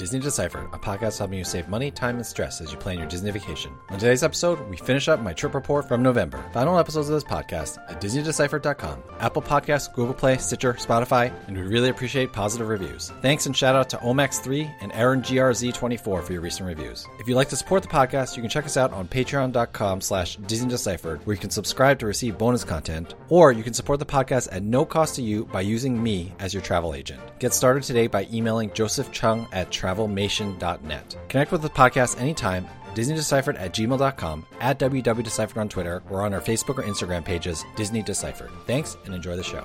Disney 0.00 0.18
Decipher, 0.18 0.66
a 0.72 0.78
podcast 0.78 1.18
helping 1.18 1.36
you 1.36 1.44
save 1.44 1.68
money, 1.68 1.90
time, 1.90 2.16
and 2.16 2.24
stress 2.24 2.62
as 2.62 2.72
you 2.72 2.78
plan 2.78 2.98
your 2.98 3.06
Disney 3.06 3.30
vacation. 3.32 3.70
On 3.90 3.98
today's 3.98 4.22
episode, 4.22 4.58
we 4.70 4.78
finish 4.78 5.08
up 5.08 5.20
my 5.20 5.34
trip 5.34 5.52
report 5.52 5.86
from 5.86 6.02
November. 6.02 6.42
Final 6.54 6.78
episodes 6.78 7.10
of 7.10 7.14
this 7.16 7.30
podcast 7.30 7.76
at 7.86 8.00
DisneyDeciphered.com, 8.00 9.02
Apple 9.18 9.42
Podcasts, 9.42 9.92
Google 9.92 10.14
Play, 10.14 10.38
Stitcher, 10.38 10.72
Spotify, 10.72 11.30
and 11.48 11.54
we 11.54 11.64
really 11.64 11.90
appreciate 11.90 12.32
positive 12.32 12.68
reviews. 12.70 13.12
Thanks 13.20 13.44
and 13.44 13.54
shout 13.54 13.76
out 13.76 13.90
to 13.90 13.98
Omax3 13.98 14.74
and 14.80 14.90
Aaron 14.94 15.20
GRZ24 15.20 16.22
for 16.24 16.32
your 16.32 16.40
recent 16.40 16.66
reviews. 16.66 17.06
If 17.18 17.28
you'd 17.28 17.34
like 17.34 17.50
to 17.50 17.56
support 17.56 17.82
the 17.82 17.88
podcast, 17.88 18.36
you 18.36 18.42
can 18.42 18.48
check 18.48 18.64
us 18.64 18.78
out 18.78 18.94
on 18.94 19.06
patreon.com 19.06 20.00
slash 20.00 20.38
DisneyDeciphered, 20.38 21.26
where 21.26 21.34
you 21.34 21.40
can 21.40 21.50
subscribe 21.50 21.98
to 21.98 22.06
receive 22.06 22.38
bonus 22.38 22.64
content, 22.64 23.16
or 23.28 23.52
you 23.52 23.62
can 23.62 23.74
support 23.74 23.98
the 23.98 24.06
podcast 24.06 24.48
at 24.50 24.62
no 24.62 24.86
cost 24.86 25.16
to 25.16 25.22
you 25.22 25.44
by 25.44 25.60
using 25.60 26.02
me 26.02 26.32
as 26.38 26.54
your 26.54 26.62
travel 26.62 26.94
agent. 26.94 27.20
Get 27.38 27.52
started 27.52 27.82
today 27.82 28.06
by 28.06 28.26
emailing 28.32 28.72
Joseph 28.72 29.12
Chung 29.12 29.46
at 29.52 29.70
travelmation.net. 29.90 31.16
Connect 31.28 31.52
with 31.52 31.62
the 31.62 31.70
podcast 31.70 32.20
anytime 32.20 32.66
DisneyDeciphered 32.94 33.58
at 33.60 33.72
gmail.com, 33.72 34.46
at 34.60 34.78
WWDeciphered 34.78 35.58
on 35.58 35.68
Twitter, 35.68 36.02
or 36.10 36.22
on 36.22 36.34
our 36.34 36.40
Facebook 36.40 36.78
or 36.78 36.82
Instagram 36.82 37.24
pages, 37.24 37.64
Disney 37.76 38.02
Deciphered. 38.02 38.50
Thanks 38.66 38.96
and 39.04 39.14
enjoy 39.14 39.36
the 39.36 39.44
show. 39.44 39.64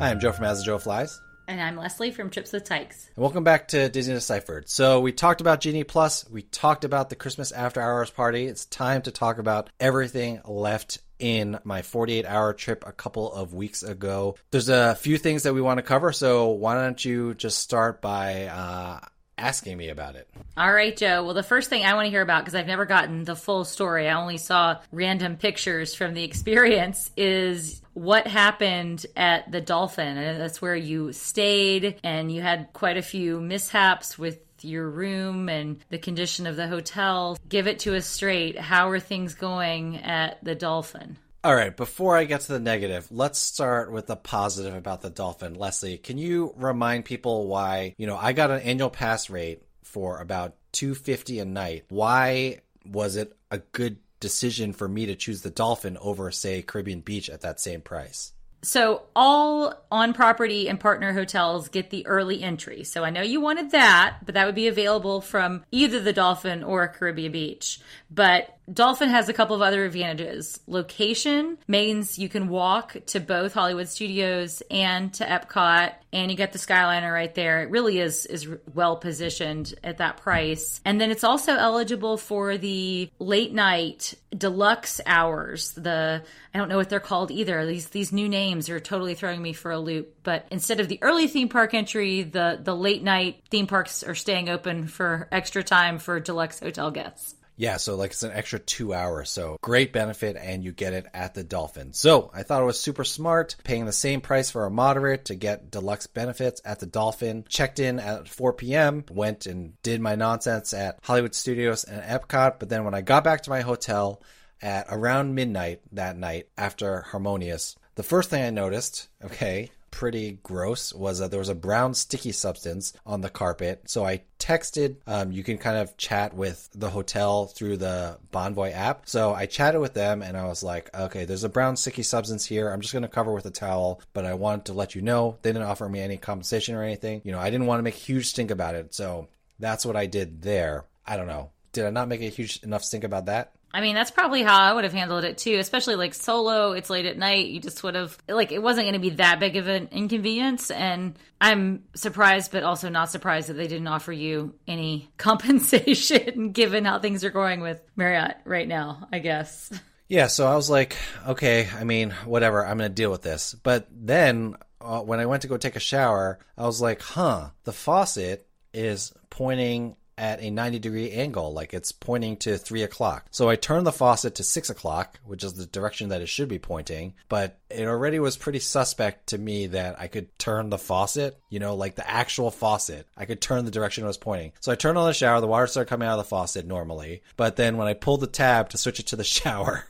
Hi, 0.00 0.10
I'm 0.10 0.20
Joe 0.20 0.32
from 0.32 0.44
As 0.44 0.58
the 0.58 0.64
Joe 0.64 0.78
Flies. 0.78 1.22
And 1.46 1.60
I'm 1.60 1.76
Leslie 1.76 2.10
from 2.10 2.30
Trips 2.30 2.52
with 2.52 2.64
Tykes. 2.64 3.10
And 3.14 3.22
welcome 3.22 3.44
back 3.44 3.68
to 3.68 3.88
Disney 3.90 4.14
Deciphered. 4.14 4.68
So 4.68 5.00
we 5.00 5.12
talked 5.12 5.42
about 5.42 5.60
Genie 5.60 5.84
Plus. 5.84 6.28
We 6.30 6.42
talked 6.42 6.84
about 6.84 7.10
the 7.10 7.16
Christmas 7.16 7.52
After 7.52 7.82
Hours 7.82 8.10
party. 8.10 8.46
It's 8.46 8.64
time 8.64 9.02
to 9.02 9.10
talk 9.10 9.38
about 9.38 9.68
everything 9.78 10.40
left 10.46 10.98
in 11.18 11.58
my 11.64 11.82
48 11.82 12.24
hour 12.24 12.54
trip 12.54 12.84
a 12.86 12.92
couple 12.92 13.30
of 13.30 13.52
weeks 13.52 13.82
ago. 13.82 14.36
There's 14.50 14.70
a 14.70 14.94
few 14.94 15.18
things 15.18 15.42
that 15.42 15.54
we 15.54 15.60
want 15.60 15.78
to 15.78 15.82
cover. 15.82 16.12
So 16.12 16.48
why 16.48 16.74
don't 16.74 17.04
you 17.04 17.34
just 17.34 17.58
start 17.58 18.00
by 18.00 18.46
uh, 18.46 19.00
asking 19.38 19.76
me 19.76 19.88
about 19.88 20.16
it. 20.16 20.28
All 20.56 20.72
right, 20.72 20.96
Joe. 20.96 21.24
Well, 21.24 21.34
the 21.34 21.42
first 21.42 21.70
thing 21.70 21.84
I 21.84 21.94
want 21.94 22.06
to 22.06 22.10
hear 22.10 22.22
about, 22.22 22.44
because 22.44 22.54
I've 22.54 22.66
never 22.66 22.86
gotten 22.86 23.24
the 23.24 23.36
full 23.36 23.64
story, 23.64 24.08
I 24.08 24.20
only 24.20 24.38
saw 24.38 24.80
random 24.92 25.36
pictures 25.36 25.94
from 25.94 26.14
the 26.14 26.24
experience, 26.24 27.10
is 27.16 27.82
what 27.94 28.26
happened 28.26 29.06
at 29.16 29.50
the 29.50 29.60
Dolphin. 29.60 30.16
And 30.16 30.40
that's 30.40 30.62
where 30.62 30.76
you 30.76 31.12
stayed, 31.12 31.98
and 32.02 32.30
you 32.30 32.42
had 32.42 32.72
quite 32.72 32.96
a 32.96 33.02
few 33.02 33.40
mishaps 33.40 34.18
with 34.18 34.38
your 34.60 34.88
room 34.88 35.48
and 35.48 35.78
the 35.90 35.98
condition 35.98 36.46
of 36.46 36.56
the 36.56 36.66
hotel. 36.66 37.36
Give 37.48 37.66
it 37.66 37.80
to 37.80 37.96
us 37.96 38.06
straight. 38.06 38.58
How 38.58 38.90
are 38.90 39.00
things 39.00 39.34
going 39.34 39.98
at 39.98 40.42
the 40.42 40.54
Dolphin? 40.54 41.18
All 41.44 41.54
right, 41.54 41.76
before 41.76 42.16
I 42.16 42.24
get 42.24 42.40
to 42.40 42.52
the 42.54 42.58
negative, 42.58 43.06
let's 43.10 43.38
start 43.38 43.92
with 43.92 44.06
the 44.06 44.16
positive 44.16 44.74
about 44.74 45.02
the 45.02 45.10
Dolphin. 45.10 45.56
Leslie, 45.56 45.98
can 45.98 46.16
you 46.16 46.54
remind 46.56 47.04
people 47.04 47.48
why, 47.48 47.94
you 47.98 48.06
know, 48.06 48.16
I 48.16 48.32
got 48.32 48.50
an 48.50 48.60
annual 48.60 48.88
pass 48.88 49.28
rate 49.28 49.62
for 49.82 50.20
about 50.20 50.54
250 50.72 51.40
a 51.40 51.44
night. 51.44 51.84
Why 51.90 52.60
was 52.86 53.16
it 53.16 53.36
a 53.50 53.58
good 53.58 53.98
decision 54.20 54.72
for 54.72 54.88
me 54.88 55.04
to 55.04 55.16
choose 55.16 55.42
the 55.42 55.50
Dolphin 55.50 55.98
over 55.98 56.30
say 56.30 56.62
Caribbean 56.62 57.00
Beach 57.00 57.28
at 57.28 57.42
that 57.42 57.60
same 57.60 57.82
price? 57.82 58.32
So 58.64 59.02
all 59.14 59.84
on 59.90 60.14
property 60.14 60.70
and 60.70 60.80
partner 60.80 61.12
hotels 61.12 61.68
get 61.68 61.90
the 61.90 62.06
early 62.06 62.42
entry. 62.42 62.82
So 62.84 63.04
I 63.04 63.10
know 63.10 63.20
you 63.20 63.40
wanted 63.40 63.72
that, 63.72 64.20
but 64.24 64.34
that 64.34 64.46
would 64.46 64.54
be 64.54 64.68
available 64.68 65.20
from 65.20 65.64
either 65.70 66.00
the 66.00 66.14
Dolphin 66.14 66.64
or 66.64 66.88
Caribbean 66.88 67.30
Beach. 67.30 67.80
But 68.10 68.56
Dolphin 68.72 69.10
has 69.10 69.28
a 69.28 69.34
couple 69.34 69.54
of 69.54 69.62
other 69.62 69.84
advantages. 69.84 70.58
Location 70.66 71.58
means 71.68 72.18
you 72.18 72.28
can 72.28 72.48
walk 72.48 72.96
to 73.06 73.20
both 73.20 73.52
Hollywood 73.52 73.88
Studios 73.88 74.62
and 74.70 75.12
to 75.14 75.24
Epcot, 75.24 75.92
and 76.12 76.30
you 76.30 76.36
get 76.36 76.52
the 76.52 76.58
Skyliner 76.58 77.12
right 77.12 77.34
there. 77.34 77.62
It 77.62 77.70
really 77.70 77.98
is 77.98 78.24
is 78.24 78.48
well 78.72 78.96
positioned 78.96 79.74
at 79.84 79.98
that 79.98 80.16
price. 80.16 80.80
And 80.84 80.98
then 81.00 81.10
it's 81.10 81.24
also 81.24 81.54
eligible 81.54 82.16
for 82.16 82.56
the 82.56 83.10
late 83.18 83.52
night 83.52 84.14
deluxe 84.36 85.00
hours. 85.04 85.72
The 85.72 86.22
I 86.54 86.58
don't 86.58 86.68
know 86.68 86.76
what 86.76 86.88
they're 86.88 87.00
called 87.00 87.30
either. 87.30 87.66
These 87.66 87.90
these 87.90 88.12
new 88.12 88.28
names 88.28 88.70
are 88.70 88.80
totally 88.80 89.14
throwing 89.14 89.42
me 89.42 89.52
for 89.52 89.72
a 89.72 89.78
loop. 89.78 90.20
But 90.22 90.46
instead 90.50 90.80
of 90.80 90.88
the 90.88 90.98
early 91.02 91.26
theme 91.26 91.50
park 91.50 91.74
entry, 91.74 92.22
the 92.22 92.58
the 92.62 92.74
late 92.74 93.02
night 93.02 93.42
theme 93.50 93.66
parks 93.66 94.02
are 94.02 94.14
staying 94.14 94.48
open 94.48 94.86
for 94.86 95.28
extra 95.30 95.62
time 95.62 95.98
for 95.98 96.18
deluxe 96.18 96.60
hotel 96.60 96.90
guests. 96.90 97.34
Yeah, 97.56 97.76
so 97.76 97.94
like 97.94 98.10
it's 98.10 98.22
an 98.22 98.32
extra 98.32 98.58
two 98.58 98.92
hours. 98.92 99.30
So 99.30 99.58
great 99.62 99.92
benefit, 99.92 100.36
and 100.36 100.64
you 100.64 100.72
get 100.72 100.92
it 100.92 101.06
at 101.14 101.34
the 101.34 101.44
Dolphin. 101.44 101.92
So 101.92 102.30
I 102.34 102.42
thought 102.42 102.62
it 102.62 102.66
was 102.66 102.80
super 102.80 103.04
smart, 103.04 103.56
paying 103.64 103.86
the 103.86 103.92
same 103.92 104.20
price 104.20 104.50
for 104.50 104.66
a 104.66 104.70
moderate 104.70 105.26
to 105.26 105.34
get 105.34 105.70
deluxe 105.70 106.06
benefits 106.06 106.60
at 106.64 106.80
the 106.80 106.86
Dolphin. 106.86 107.44
Checked 107.48 107.78
in 107.78 108.00
at 108.00 108.28
4 108.28 108.54
p.m., 108.54 109.04
went 109.10 109.46
and 109.46 109.80
did 109.82 110.00
my 110.00 110.14
nonsense 110.16 110.74
at 110.74 110.98
Hollywood 111.02 111.34
Studios 111.34 111.84
and 111.84 112.02
Epcot. 112.02 112.58
But 112.58 112.68
then 112.68 112.84
when 112.84 112.94
I 112.94 113.02
got 113.02 113.24
back 113.24 113.42
to 113.42 113.50
my 113.50 113.60
hotel 113.60 114.20
at 114.60 114.86
around 114.90 115.34
midnight 115.34 115.80
that 115.92 116.16
night 116.16 116.48
after 116.56 117.02
Harmonious, 117.02 117.76
the 117.94 118.02
first 118.02 118.30
thing 118.30 118.42
I 118.42 118.50
noticed, 118.50 119.08
okay, 119.24 119.70
pretty 119.94 120.40
gross 120.42 120.92
was 120.92 121.20
that 121.20 121.30
there 121.30 121.38
was 121.38 121.48
a 121.48 121.54
brown 121.54 121.94
sticky 121.94 122.32
substance 122.32 122.92
on 123.06 123.20
the 123.20 123.30
carpet. 123.30 123.82
So 123.86 124.04
I 124.04 124.22
texted. 124.40 124.96
Um, 125.06 125.30
you 125.30 125.44
can 125.44 125.56
kind 125.56 125.76
of 125.76 125.96
chat 125.96 126.34
with 126.34 126.68
the 126.74 126.90
hotel 126.90 127.46
through 127.46 127.76
the 127.76 128.18
Bonvoy 128.32 128.74
app. 128.74 129.08
So 129.08 129.32
I 129.32 129.46
chatted 129.46 129.80
with 129.80 129.94
them 129.94 130.20
and 130.20 130.36
I 130.36 130.46
was 130.46 130.64
like, 130.64 130.92
okay, 130.92 131.26
there's 131.26 131.44
a 131.44 131.48
brown 131.48 131.76
sticky 131.76 132.02
substance 132.02 132.44
here. 132.44 132.70
I'm 132.70 132.80
just 132.80 132.92
going 132.92 133.04
to 133.04 133.08
cover 133.08 133.32
with 133.32 133.46
a 133.46 133.52
towel, 133.52 134.00
but 134.14 134.24
I 134.24 134.34
wanted 134.34 134.64
to 134.64 134.72
let 134.72 134.96
you 134.96 135.00
know. 135.00 135.38
They 135.42 135.52
didn't 135.52 135.68
offer 135.68 135.88
me 135.88 136.00
any 136.00 136.16
compensation 136.16 136.74
or 136.74 136.82
anything. 136.82 137.22
You 137.24 137.30
know, 137.30 137.38
I 137.38 137.50
didn't 137.50 137.66
want 137.66 137.78
to 137.78 137.84
make 137.84 137.94
a 137.94 137.98
huge 137.98 138.26
stink 138.26 138.50
about 138.50 138.74
it. 138.74 138.94
So 138.94 139.28
that's 139.60 139.86
what 139.86 139.94
I 139.94 140.06
did 140.06 140.42
there. 140.42 140.86
I 141.06 141.16
don't 141.16 141.28
know. 141.28 141.52
Did 141.72 141.86
I 141.86 141.90
not 141.90 142.08
make 142.08 142.20
a 142.20 142.24
huge 142.24 142.64
enough 142.64 142.82
stink 142.82 143.04
about 143.04 143.26
that? 143.26 143.52
I 143.74 143.80
mean, 143.80 143.96
that's 143.96 144.12
probably 144.12 144.44
how 144.44 144.56
I 144.56 144.72
would 144.72 144.84
have 144.84 144.92
handled 144.92 145.24
it 145.24 145.36
too, 145.36 145.56
especially 145.56 145.96
like 145.96 146.14
solo, 146.14 146.72
it's 146.72 146.88
late 146.88 147.06
at 147.06 147.18
night. 147.18 147.46
You 147.46 147.58
just 147.58 147.82
would 147.82 147.96
have, 147.96 148.16
like, 148.28 148.52
it 148.52 148.62
wasn't 148.62 148.84
going 148.84 148.94
to 148.94 149.00
be 149.00 149.16
that 149.16 149.40
big 149.40 149.56
of 149.56 149.66
an 149.66 149.88
inconvenience. 149.90 150.70
And 150.70 151.18
I'm 151.40 151.82
surprised, 151.96 152.52
but 152.52 152.62
also 152.62 152.88
not 152.88 153.10
surprised 153.10 153.48
that 153.48 153.54
they 153.54 153.66
didn't 153.66 153.88
offer 153.88 154.12
you 154.12 154.54
any 154.68 155.10
compensation 155.16 156.52
given 156.52 156.84
how 156.84 157.00
things 157.00 157.24
are 157.24 157.30
going 157.30 157.62
with 157.62 157.80
Marriott 157.96 158.36
right 158.44 158.68
now, 158.68 159.08
I 159.12 159.18
guess. 159.18 159.72
Yeah, 160.06 160.28
so 160.28 160.46
I 160.46 160.54
was 160.54 160.70
like, 160.70 160.96
okay, 161.26 161.68
I 161.76 161.82
mean, 161.82 162.10
whatever, 162.24 162.64
I'm 162.64 162.78
going 162.78 162.90
to 162.90 162.94
deal 162.94 163.10
with 163.10 163.22
this. 163.22 163.54
But 163.54 163.88
then 163.90 164.54
uh, 164.80 165.00
when 165.00 165.18
I 165.18 165.26
went 165.26 165.42
to 165.42 165.48
go 165.48 165.56
take 165.56 165.74
a 165.74 165.80
shower, 165.80 166.38
I 166.56 166.66
was 166.66 166.80
like, 166.80 167.02
huh, 167.02 167.50
the 167.64 167.72
faucet 167.72 168.46
is 168.72 169.12
pointing 169.30 169.96
at 170.16 170.40
a 170.40 170.50
90 170.50 170.78
degree 170.78 171.10
angle, 171.10 171.52
like 171.52 171.74
it's 171.74 171.92
pointing 171.92 172.36
to 172.38 172.58
three 172.58 172.82
o'clock. 172.82 173.26
So 173.30 173.48
I 173.48 173.56
turned 173.56 173.86
the 173.86 173.92
faucet 173.92 174.36
to 174.36 174.44
six 174.44 174.70
o'clock, 174.70 175.18
which 175.24 175.44
is 175.44 175.54
the 175.54 175.66
direction 175.66 176.10
that 176.10 176.22
it 176.22 176.28
should 176.28 176.48
be 176.48 176.58
pointing, 176.58 177.14
but 177.28 177.58
it 177.70 177.86
already 177.86 178.18
was 178.18 178.36
pretty 178.36 178.60
suspect 178.60 179.28
to 179.28 179.38
me 179.38 179.68
that 179.68 179.98
I 179.98 180.06
could 180.06 180.38
turn 180.38 180.70
the 180.70 180.78
faucet, 180.78 181.40
you 181.48 181.58
know, 181.58 181.74
like 181.74 181.96
the 181.96 182.08
actual 182.08 182.50
faucet. 182.50 183.06
I 183.16 183.24
could 183.24 183.40
turn 183.40 183.64
the 183.64 183.70
direction 183.70 184.04
it 184.04 184.08
was 184.08 184.18
pointing. 184.18 184.52
So 184.60 184.70
I 184.70 184.76
turned 184.76 184.98
on 184.98 185.06
the 185.06 185.14
shower, 185.14 185.40
the 185.40 185.46
water 185.46 185.66
started 185.66 185.88
coming 185.88 186.08
out 186.08 186.18
of 186.18 186.24
the 186.24 186.28
faucet 186.28 186.66
normally, 186.66 187.22
but 187.36 187.56
then 187.56 187.76
when 187.76 187.88
I 187.88 187.94
pulled 187.94 188.20
the 188.20 188.26
tab 188.26 188.70
to 188.70 188.78
switch 188.78 189.00
it 189.00 189.06
to 189.08 189.16
the 189.16 189.24
shower, 189.24 189.84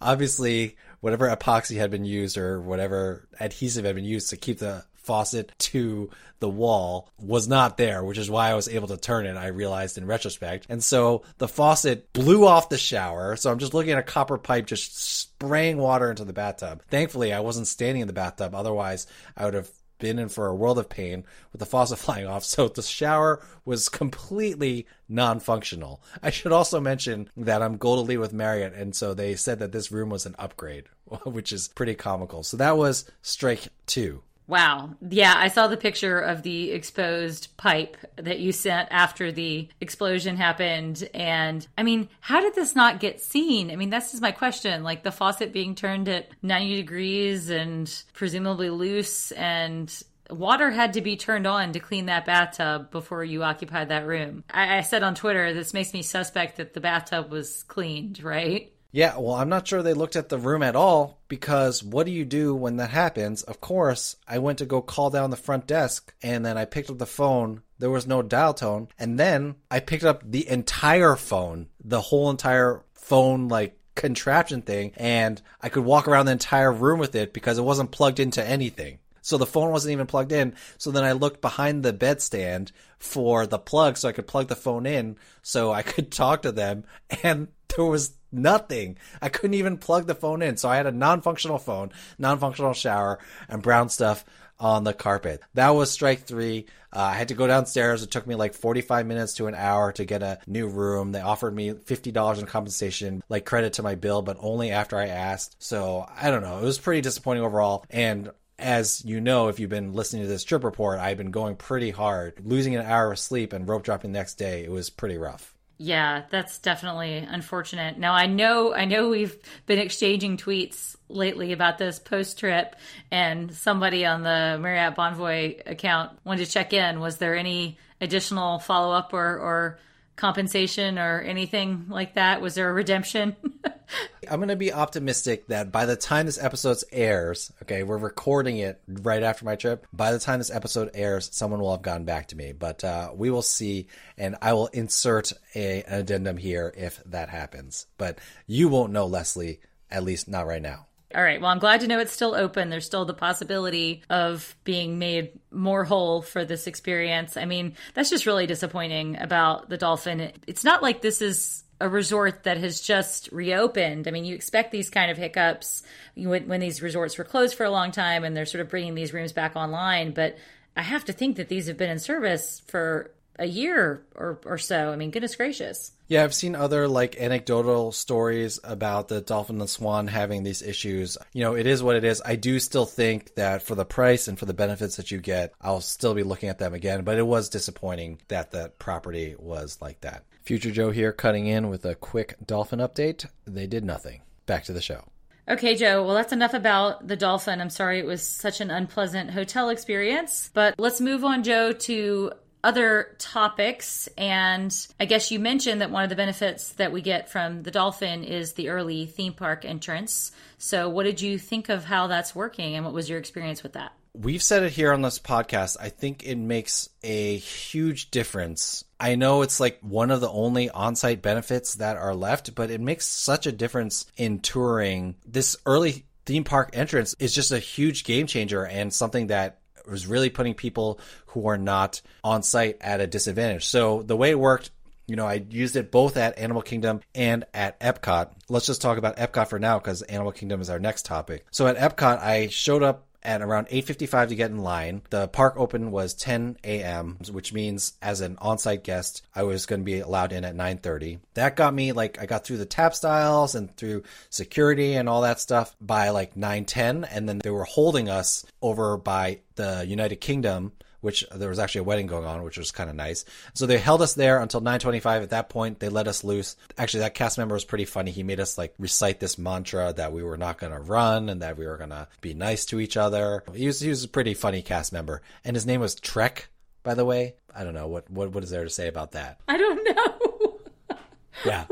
obviously 0.00 0.76
whatever 1.00 1.28
epoxy 1.28 1.76
had 1.76 1.90
been 1.90 2.04
used 2.04 2.38
or 2.38 2.60
whatever 2.60 3.28
adhesive 3.40 3.84
had 3.84 3.96
been 3.96 4.04
used 4.04 4.30
to 4.30 4.36
keep 4.36 4.58
the 4.58 4.84
faucet 5.02 5.52
to 5.58 6.10
the 6.40 6.48
wall 6.48 7.08
was 7.20 7.48
not 7.48 7.76
there, 7.76 8.02
which 8.04 8.18
is 8.18 8.30
why 8.30 8.50
I 8.50 8.54
was 8.54 8.68
able 8.68 8.88
to 8.88 8.96
turn 8.96 9.26
it, 9.26 9.36
I 9.36 9.48
realized 9.48 9.98
in 9.98 10.06
retrospect. 10.06 10.66
And 10.68 10.82
so 10.82 11.22
the 11.38 11.48
faucet 11.48 12.12
blew 12.12 12.46
off 12.46 12.68
the 12.68 12.78
shower. 12.78 13.36
So 13.36 13.50
I'm 13.50 13.58
just 13.58 13.74
looking 13.74 13.92
at 13.92 13.98
a 13.98 14.02
copper 14.02 14.38
pipe 14.38 14.66
just 14.66 15.20
spraying 15.20 15.78
water 15.78 16.10
into 16.10 16.24
the 16.24 16.32
bathtub. 16.32 16.82
Thankfully, 16.88 17.32
I 17.32 17.40
wasn't 17.40 17.66
standing 17.66 18.02
in 18.02 18.08
the 18.08 18.12
bathtub. 18.12 18.54
Otherwise, 18.54 19.06
I 19.36 19.44
would 19.44 19.54
have 19.54 19.70
been 20.02 20.18
in 20.18 20.28
for 20.28 20.48
a 20.48 20.54
world 20.54 20.78
of 20.78 20.90
pain 20.90 21.24
with 21.52 21.60
the 21.60 21.66
faucet 21.66 21.98
flying 21.98 22.26
off. 22.26 22.44
So 22.44 22.68
the 22.68 22.82
shower 22.82 23.40
was 23.64 23.88
completely 23.88 24.86
non-functional. 25.08 26.02
I 26.22 26.30
should 26.30 26.52
also 26.52 26.80
mention 26.80 27.30
that 27.36 27.62
I'm 27.62 27.76
gold 27.78 28.00
elite 28.00 28.20
with 28.20 28.32
Marriott, 28.32 28.74
and 28.74 28.94
so 28.94 29.14
they 29.14 29.36
said 29.36 29.60
that 29.60 29.72
this 29.72 29.92
room 29.92 30.10
was 30.10 30.26
an 30.26 30.34
upgrade, 30.38 30.84
which 31.24 31.52
is 31.52 31.68
pretty 31.68 31.94
comical. 31.94 32.42
So 32.42 32.56
that 32.58 32.76
was 32.76 33.10
strike 33.22 33.68
two. 33.86 34.22
Wow. 34.46 34.94
Yeah, 35.08 35.34
I 35.36 35.48
saw 35.48 35.66
the 35.66 35.76
picture 35.76 36.18
of 36.18 36.42
the 36.42 36.72
exposed 36.72 37.56
pipe 37.56 37.96
that 38.16 38.40
you 38.40 38.52
sent 38.52 38.88
after 38.90 39.32
the 39.32 39.68
explosion 39.80 40.36
happened. 40.36 41.08
And 41.14 41.66
I 41.78 41.82
mean, 41.82 42.08
how 42.20 42.40
did 42.40 42.54
this 42.54 42.74
not 42.74 43.00
get 43.00 43.20
seen? 43.20 43.70
I 43.70 43.76
mean, 43.76 43.90
that's 43.90 44.10
just 44.10 44.22
my 44.22 44.32
question. 44.32 44.82
Like 44.82 45.04
the 45.04 45.12
faucet 45.12 45.52
being 45.52 45.74
turned 45.74 46.08
at 46.08 46.28
90 46.42 46.76
degrees 46.76 47.50
and 47.50 47.90
presumably 48.12 48.70
loose, 48.70 49.32
and 49.32 49.92
water 50.30 50.70
had 50.70 50.94
to 50.94 51.00
be 51.00 51.16
turned 51.16 51.46
on 51.46 51.72
to 51.72 51.80
clean 51.80 52.06
that 52.06 52.24
bathtub 52.24 52.90
before 52.90 53.24
you 53.24 53.42
occupied 53.42 53.88
that 53.88 54.06
room. 54.06 54.44
I, 54.50 54.78
I 54.78 54.80
said 54.82 55.02
on 55.02 55.14
Twitter, 55.14 55.52
this 55.52 55.74
makes 55.74 55.92
me 55.92 56.02
suspect 56.02 56.56
that 56.56 56.74
the 56.74 56.80
bathtub 56.80 57.30
was 57.30 57.62
cleaned, 57.64 58.22
right? 58.22 58.71
Yeah, 58.94 59.16
well, 59.16 59.34
I'm 59.34 59.48
not 59.48 59.66
sure 59.66 59.82
they 59.82 59.94
looked 59.94 60.16
at 60.16 60.28
the 60.28 60.36
room 60.36 60.62
at 60.62 60.76
all 60.76 61.18
because 61.26 61.82
what 61.82 62.04
do 62.04 62.12
you 62.12 62.26
do 62.26 62.54
when 62.54 62.76
that 62.76 62.90
happens? 62.90 63.42
Of 63.42 63.58
course, 63.58 64.16
I 64.28 64.38
went 64.38 64.58
to 64.58 64.66
go 64.66 64.82
call 64.82 65.08
down 65.08 65.30
the 65.30 65.36
front 65.36 65.66
desk 65.66 66.14
and 66.22 66.44
then 66.44 66.58
I 66.58 66.66
picked 66.66 66.90
up 66.90 66.98
the 66.98 67.06
phone. 67.06 67.62
There 67.78 67.90
was 67.90 68.06
no 68.06 68.20
dial 68.20 68.52
tone. 68.52 68.88
And 68.98 69.18
then 69.18 69.54
I 69.70 69.80
picked 69.80 70.04
up 70.04 70.22
the 70.30 70.46
entire 70.46 71.16
phone, 71.16 71.68
the 71.82 72.02
whole 72.02 72.28
entire 72.28 72.84
phone, 72.92 73.48
like 73.48 73.78
contraption 73.94 74.60
thing, 74.60 74.92
and 74.96 75.40
I 75.62 75.70
could 75.70 75.84
walk 75.84 76.06
around 76.06 76.26
the 76.26 76.32
entire 76.32 76.72
room 76.72 76.98
with 76.98 77.14
it 77.14 77.32
because 77.32 77.56
it 77.56 77.64
wasn't 77.64 77.92
plugged 77.92 78.20
into 78.20 78.46
anything. 78.46 78.98
So 79.22 79.38
the 79.38 79.46
phone 79.46 79.70
wasn't 79.70 79.92
even 79.92 80.06
plugged 80.06 80.32
in. 80.32 80.54
So 80.76 80.90
then 80.90 81.04
I 81.04 81.12
looked 81.12 81.40
behind 81.40 81.82
the 81.82 81.92
bedstand 81.92 82.72
for 82.98 83.46
the 83.46 83.58
plug 83.58 83.96
so 83.96 84.08
I 84.08 84.12
could 84.12 84.26
plug 84.26 84.48
the 84.48 84.56
phone 84.56 84.84
in 84.84 85.16
so 85.42 85.72
I 85.72 85.82
could 85.82 86.12
talk 86.12 86.42
to 86.42 86.52
them. 86.52 86.84
And 87.22 87.48
there 87.74 87.84
was 87.84 88.12
nothing. 88.32 88.96
I 89.20 89.28
couldn't 89.28 89.54
even 89.54 89.78
plug 89.78 90.06
the 90.06 90.14
phone 90.14 90.42
in. 90.42 90.56
So 90.56 90.68
I 90.68 90.76
had 90.76 90.86
a 90.86 90.92
non 90.92 91.20
functional 91.20 91.58
phone, 91.58 91.90
non 92.18 92.38
functional 92.38 92.74
shower, 92.74 93.18
and 93.48 93.62
brown 93.62 93.88
stuff 93.88 94.24
on 94.58 94.84
the 94.84 94.94
carpet. 94.94 95.42
That 95.54 95.70
was 95.70 95.90
strike 95.90 96.20
three. 96.20 96.66
Uh, 96.92 97.00
I 97.00 97.14
had 97.14 97.28
to 97.28 97.34
go 97.34 97.46
downstairs. 97.46 98.02
It 98.02 98.10
took 98.10 98.26
me 98.26 98.34
like 98.34 98.54
45 98.54 99.06
minutes 99.06 99.34
to 99.34 99.46
an 99.48 99.54
hour 99.54 99.92
to 99.92 100.04
get 100.04 100.22
a 100.22 100.38
new 100.46 100.68
room. 100.68 101.12
They 101.12 101.20
offered 101.20 101.54
me 101.54 101.70
$50 101.70 102.38
in 102.38 102.46
compensation, 102.46 103.22
like 103.28 103.44
credit 103.44 103.74
to 103.74 103.82
my 103.82 103.96
bill, 103.96 104.22
but 104.22 104.36
only 104.40 104.70
after 104.70 104.96
I 104.96 105.08
asked. 105.08 105.56
So 105.58 106.06
I 106.08 106.30
don't 106.30 106.42
know. 106.42 106.58
It 106.58 106.64
was 106.64 106.78
pretty 106.78 107.00
disappointing 107.00 107.42
overall. 107.42 107.84
And 107.90 108.30
as 108.58 109.04
you 109.04 109.20
know, 109.20 109.48
if 109.48 109.58
you've 109.58 109.70
been 109.70 109.94
listening 109.94 110.22
to 110.22 110.28
this 110.28 110.44
trip 110.44 110.62
report, 110.64 111.00
I've 111.00 111.18
been 111.18 111.32
going 111.32 111.56
pretty 111.56 111.90
hard. 111.90 112.40
Losing 112.44 112.76
an 112.76 112.86
hour 112.86 113.12
of 113.12 113.18
sleep 113.18 113.52
and 113.52 113.68
rope 113.68 113.82
dropping 113.82 114.12
the 114.12 114.18
next 114.18 114.34
day, 114.34 114.62
it 114.64 114.70
was 114.70 114.90
pretty 114.90 115.18
rough. 115.18 115.56
Yeah, 115.78 116.22
that's 116.30 116.58
definitely 116.58 117.16
unfortunate. 117.16 117.98
Now 117.98 118.12
I 118.12 118.26
know 118.26 118.72
I 118.72 118.84
know 118.84 119.08
we've 119.08 119.36
been 119.66 119.78
exchanging 119.78 120.36
tweets 120.36 120.96
lately 121.08 121.52
about 121.52 121.78
this 121.78 121.98
post 121.98 122.38
trip 122.38 122.76
and 123.10 123.52
somebody 123.52 124.06
on 124.06 124.22
the 124.22 124.58
Marriott 124.60 124.94
Bonvoy 124.94 125.62
account 125.66 126.18
wanted 126.24 126.44
to 126.46 126.50
check 126.52 126.72
in. 126.72 127.00
Was 127.00 127.18
there 127.18 127.36
any 127.36 127.78
additional 128.00 128.58
follow 128.58 128.94
up 128.94 129.12
or, 129.12 129.38
or 129.38 129.78
compensation 130.16 130.98
or 130.98 131.20
anything 131.20 131.86
like 131.88 132.14
that? 132.14 132.40
Was 132.40 132.54
there 132.54 132.70
a 132.70 132.72
redemption? 132.72 133.36
I'm 134.30 134.38
going 134.38 134.48
to 134.48 134.56
be 134.56 134.72
optimistic 134.72 135.48
that 135.48 135.72
by 135.72 135.86
the 135.86 135.96
time 135.96 136.26
this 136.26 136.42
episode 136.42 136.78
airs, 136.92 137.52
okay, 137.62 137.82
we're 137.82 137.98
recording 137.98 138.58
it 138.58 138.80
right 138.86 139.22
after 139.22 139.44
my 139.44 139.56
trip. 139.56 139.86
By 139.92 140.12
the 140.12 140.18
time 140.18 140.38
this 140.38 140.50
episode 140.50 140.90
airs, 140.94 141.28
someone 141.32 141.60
will 141.60 141.72
have 141.72 141.82
gotten 141.82 142.04
back 142.04 142.28
to 142.28 142.36
me, 142.36 142.52
but 142.52 142.82
uh, 142.84 143.10
we 143.14 143.30
will 143.30 143.42
see, 143.42 143.88
and 144.16 144.36
I 144.40 144.54
will 144.54 144.68
insert 144.68 145.32
a, 145.54 145.82
an 145.82 146.00
addendum 146.00 146.36
here 146.36 146.72
if 146.76 147.02
that 147.06 147.28
happens. 147.28 147.86
But 147.98 148.18
you 148.46 148.68
won't 148.68 148.92
know, 148.92 149.06
Leslie, 149.06 149.60
at 149.90 150.04
least 150.04 150.28
not 150.28 150.46
right 150.46 150.62
now. 150.62 150.86
All 151.14 151.22
right. 151.22 151.40
Well, 151.40 151.50
I'm 151.50 151.58
glad 151.58 151.80
to 151.80 151.86
know 151.86 151.98
it's 151.98 152.12
still 152.12 152.34
open. 152.34 152.70
There's 152.70 152.86
still 152.86 153.04
the 153.04 153.14
possibility 153.14 154.02
of 154.10 154.54
being 154.64 154.98
made 154.98 155.38
more 155.50 155.84
whole 155.84 156.22
for 156.22 156.44
this 156.44 156.66
experience. 156.66 157.36
I 157.36 157.44
mean, 157.44 157.74
that's 157.94 158.10
just 158.10 158.26
really 158.26 158.46
disappointing 158.46 159.18
about 159.18 159.68
the 159.68 159.76
Dolphin. 159.76 160.32
It's 160.46 160.64
not 160.64 160.82
like 160.82 161.02
this 161.02 161.22
is 161.22 161.64
a 161.80 161.88
resort 161.88 162.44
that 162.44 162.58
has 162.58 162.80
just 162.80 163.28
reopened. 163.32 164.06
I 164.06 164.12
mean, 164.12 164.24
you 164.24 164.34
expect 164.34 164.70
these 164.70 164.88
kind 164.88 165.10
of 165.10 165.16
hiccups 165.16 165.82
when, 166.14 166.46
when 166.46 166.60
these 166.60 166.80
resorts 166.80 167.18
were 167.18 167.24
closed 167.24 167.56
for 167.56 167.64
a 167.64 167.70
long 167.70 167.90
time 167.90 168.22
and 168.22 168.36
they're 168.36 168.46
sort 168.46 168.62
of 168.62 168.70
bringing 168.70 168.94
these 168.94 169.12
rooms 169.12 169.32
back 169.32 169.56
online. 169.56 170.12
But 170.12 170.38
I 170.76 170.82
have 170.82 171.04
to 171.06 171.12
think 171.12 171.36
that 171.36 171.48
these 171.48 171.66
have 171.66 171.76
been 171.76 171.90
in 171.90 171.98
service 171.98 172.62
for 172.68 173.10
a 173.38 173.46
year 173.46 174.04
or, 174.14 174.40
or 174.44 174.58
so. 174.58 174.92
I 174.92 174.96
mean, 174.96 175.10
goodness 175.10 175.36
gracious. 175.36 175.92
Yeah, 176.08 176.24
I've 176.24 176.34
seen 176.34 176.54
other 176.54 176.88
like 176.88 177.16
anecdotal 177.18 177.92
stories 177.92 178.60
about 178.62 179.08
the 179.08 179.20
Dolphin 179.20 179.60
and 179.60 179.70
Swan 179.70 180.06
having 180.06 180.42
these 180.42 180.62
issues. 180.62 181.16
You 181.32 181.42
know, 181.42 181.54
it 181.54 181.66
is 181.66 181.82
what 181.82 181.96
it 181.96 182.04
is. 182.04 182.20
I 182.24 182.36
do 182.36 182.60
still 182.60 182.84
think 182.84 183.34
that 183.34 183.62
for 183.62 183.74
the 183.74 183.84
price 183.84 184.28
and 184.28 184.38
for 184.38 184.44
the 184.44 184.54
benefits 184.54 184.96
that 184.96 185.10
you 185.10 185.18
get, 185.18 185.54
I'll 185.60 185.80
still 185.80 186.14
be 186.14 186.22
looking 186.22 186.48
at 186.48 186.58
them 186.58 186.74
again. 186.74 187.04
But 187.04 187.18
it 187.18 187.26
was 187.26 187.48
disappointing 187.48 188.20
that 188.28 188.50
the 188.50 188.72
property 188.78 189.34
was 189.38 189.78
like 189.80 190.02
that. 190.02 190.24
Future 190.44 190.70
Joe 190.70 190.90
here 190.90 191.12
cutting 191.12 191.46
in 191.46 191.70
with 191.70 191.84
a 191.84 191.94
quick 191.94 192.36
Dolphin 192.44 192.80
update. 192.80 193.26
They 193.46 193.66
did 193.66 193.84
nothing. 193.84 194.22
Back 194.44 194.64
to 194.64 194.72
the 194.72 194.82
show. 194.82 195.04
Okay, 195.48 195.74
Joe. 195.74 196.04
Well, 196.04 196.14
that's 196.14 196.32
enough 196.32 196.54
about 196.54 197.08
the 197.08 197.16
dolphin. 197.16 197.60
I'm 197.60 197.70
sorry 197.70 197.98
it 197.98 198.06
was 198.06 198.22
such 198.22 198.60
an 198.60 198.70
unpleasant 198.70 199.30
hotel 199.30 199.70
experience. 199.70 200.50
But 200.54 200.76
let's 200.78 201.00
move 201.00 201.24
on, 201.24 201.42
Joe, 201.42 201.72
to 201.72 202.32
other 202.64 203.16
topics. 203.18 204.08
And 204.16 204.74
I 205.00 205.04
guess 205.04 205.30
you 205.30 205.38
mentioned 205.38 205.80
that 205.80 205.90
one 205.90 206.04
of 206.04 206.10
the 206.10 206.16
benefits 206.16 206.70
that 206.72 206.92
we 206.92 207.02
get 207.02 207.28
from 207.28 207.62
the 207.62 207.70
Dolphin 207.70 208.24
is 208.24 208.52
the 208.52 208.68
early 208.68 209.06
theme 209.06 209.32
park 209.32 209.64
entrance. 209.64 210.32
So, 210.58 210.88
what 210.88 211.04
did 211.04 211.20
you 211.20 211.38
think 211.38 211.68
of 211.68 211.84
how 211.84 212.06
that's 212.06 212.34
working 212.34 212.76
and 212.76 212.84
what 212.84 212.94
was 212.94 213.08
your 213.08 213.18
experience 213.18 213.62
with 213.62 213.72
that? 213.72 213.92
We've 214.14 214.42
said 214.42 214.62
it 214.62 214.72
here 214.72 214.92
on 214.92 215.00
this 215.00 215.18
podcast. 215.18 215.78
I 215.80 215.88
think 215.88 216.22
it 216.22 216.36
makes 216.36 216.90
a 217.02 217.38
huge 217.38 218.10
difference. 218.10 218.84
I 219.00 219.14
know 219.14 219.40
it's 219.40 219.58
like 219.58 219.78
one 219.80 220.10
of 220.10 220.20
the 220.20 220.28
only 220.28 220.68
on 220.68 220.96
site 220.96 221.22
benefits 221.22 221.76
that 221.76 221.96
are 221.96 222.14
left, 222.14 222.54
but 222.54 222.70
it 222.70 222.80
makes 222.80 223.06
such 223.06 223.46
a 223.46 223.52
difference 223.52 224.04
in 224.18 224.40
touring. 224.40 225.16
This 225.24 225.56
early 225.64 226.04
theme 226.26 226.44
park 226.44 226.70
entrance 226.74 227.14
is 227.18 227.34
just 227.34 227.52
a 227.52 227.58
huge 227.58 228.04
game 228.04 228.26
changer 228.26 228.66
and 228.66 228.92
something 228.92 229.28
that 229.28 229.61
was 229.90 230.06
really 230.06 230.30
putting 230.30 230.54
people 230.54 231.00
who 231.26 231.46
are 231.48 231.58
not 231.58 232.00
on 232.22 232.42
site 232.42 232.78
at 232.80 233.00
a 233.00 233.06
disadvantage. 233.06 233.66
So 233.66 234.02
the 234.02 234.16
way 234.16 234.30
it 234.30 234.38
worked, 234.38 234.70
you 235.06 235.16
know, 235.16 235.26
I 235.26 235.44
used 235.48 235.76
it 235.76 235.90
both 235.90 236.16
at 236.16 236.38
Animal 236.38 236.62
Kingdom 236.62 237.00
and 237.14 237.44
at 237.52 237.78
Epcot. 237.80 238.32
Let's 238.48 238.66
just 238.66 238.80
talk 238.80 238.98
about 238.98 239.16
Epcot 239.16 239.48
for 239.48 239.58
now 239.58 239.78
because 239.78 240.02
Animal 240.02 240.32
Kingdom 240.32 240.60
is 240.60 240.70
our 240.70 240.78
next 240.78 241.06
topic. 241.06 241.44
So 241.50 241.66
at 241.66 241.76
Epcot, 241.76 242.18
I 242.18 242.48
showed 242.48 242.82
up 242.82 243.06
at 243.22 243.42
around 243.42 243.68
8:55 243.68 244.28
to 244.28 244.34
get 244.34 244.50
in 244.50 244.58
line. 244.58 245.02
The 245.10 245.28
park 245.28 245.54
open 245.56 245.90
was 245.90 246.14
10 246.14 246.58
a.m., 246.64 247.18
which 247.30 247.52
means 247.52 247.94
as 248.02 248.20
an 248.20 248.36
on-site 248.40 248.84
guest, 248.84 249.22
I 249.34 249.42
was 249.44 249.66
going 249.66 249.80
to 249.80 249.84
be 249.84 250.00
allowed 250.00 250.32
in 250.32 250.44
at 250.44 250.56
9:30. 250.56 251.20
That 251.34 251.56
got 251.56 251.74
me 251.74 251.92
like 251.92 252.20
I 252.20 252.26
got 252.26 252.44
through 252.44 252.58
the 252.58 252.66
tap 252.66 252.94
styles 252.94 253.54
and 253.54 253.74
through 253.76 254.02
security 254.30 254.94
and 254.94 255.08
all 255.08 255.22
that 255.22 255.40
stuff 255.40 255.74
by 255.80 256.10
like 256.10 256.34
9:10 256.34 257.06
and 257.10 257.28
then 257.28 257.38
they 257.38 257.50
were 257.50 257.64
holding 257.64 258.08
us 258.08 258.44
over 258.60 258.96
by 258.96 259.40
the 259.54 259.84
United 259.86 260.16
Kingdom 260.16 260.72
which 261.02 261.24
there 261.34 261.50
was 261.50 261.58
actually 261.58 261.80
a 261.80 261.84
wedding 261.84 262.06
going 262.06 262.24
on, 262.24 262.42
which 262.42 262.56
was 262.56 262.70
kind 262.70 262.88
of 262.88 262.96
nice. 262.96 263.26
So 263.52 263.66
they 263.66 263.76
held 263.76 264.00
us 264.00 264.14
there 264.14 264.40
until 264.40 264.62
9:25. 264.62 265.22
At 265.22 265.30
that 265.30 265.50
point, 265.50 265.78
they 265.78 265.90
let 265.90 266.08
us 266.08 266.24
loose. 266.24 266.56
Actually, 266.78 267.00
that 267.00 267.12
cast 267.14 267.36
member 267.36 267.54
was 267.54 267.66
pretty 267.66 267.84
funny. 267.84 268.10
He 268.10 268.22
made 268.22 268.40
us 268.40 268.56
like 268.56 268.72
recite 268.78 269.20
this 269.20 269.36
mantra 269.36 269.92
that 269.92 270.12
we 270.14 270.22
were 270.22 270.38
not 270.38 270.58
going 270.58 270.72
to 270.72 270.80
run 270.80 271.28
and 271.28 271.42
that 271.42 271.58
we 271.58 271.66
were 271.66 271.76
going 271.76 271.90
to 271.90 272.08
be 272.22 272.32
nice 272.32 272.64
to 272.66 272.80
each 272.80 272.96
other. 272.96 273.44
He 273.54 273.66
was 273.66 273.80
he 273.80 273.90
was 273.90 274.04
a 274.04 274.08
pretty 274.08 274.32
funny 274.32 274.62
cast 274.62 274.92
member, 274.92 275.20
and 275.44 275.54
his 275.54 275.66
name 275.66 275.80
was 275.82 275.94
Trek 275.94 276.48
by 276.82 276.94
the 276.94 277.04
way. 277.04 277.34
I 277.54 277.62
don't 277.64 277.74
know 277.74 277.86
what 277.86 278.10
what 278.10 278.30
what 278.32 278.42
is 278.42 278.50
there 278.50 278.64
to 278.64 278.70
say 278.70 278.88
about 278.88 279.12
that. 279.12 279.38
I 279.46 279.58
don't 279.58 279.84
know. 279.84 280.58
Yeah. 281.44 281.64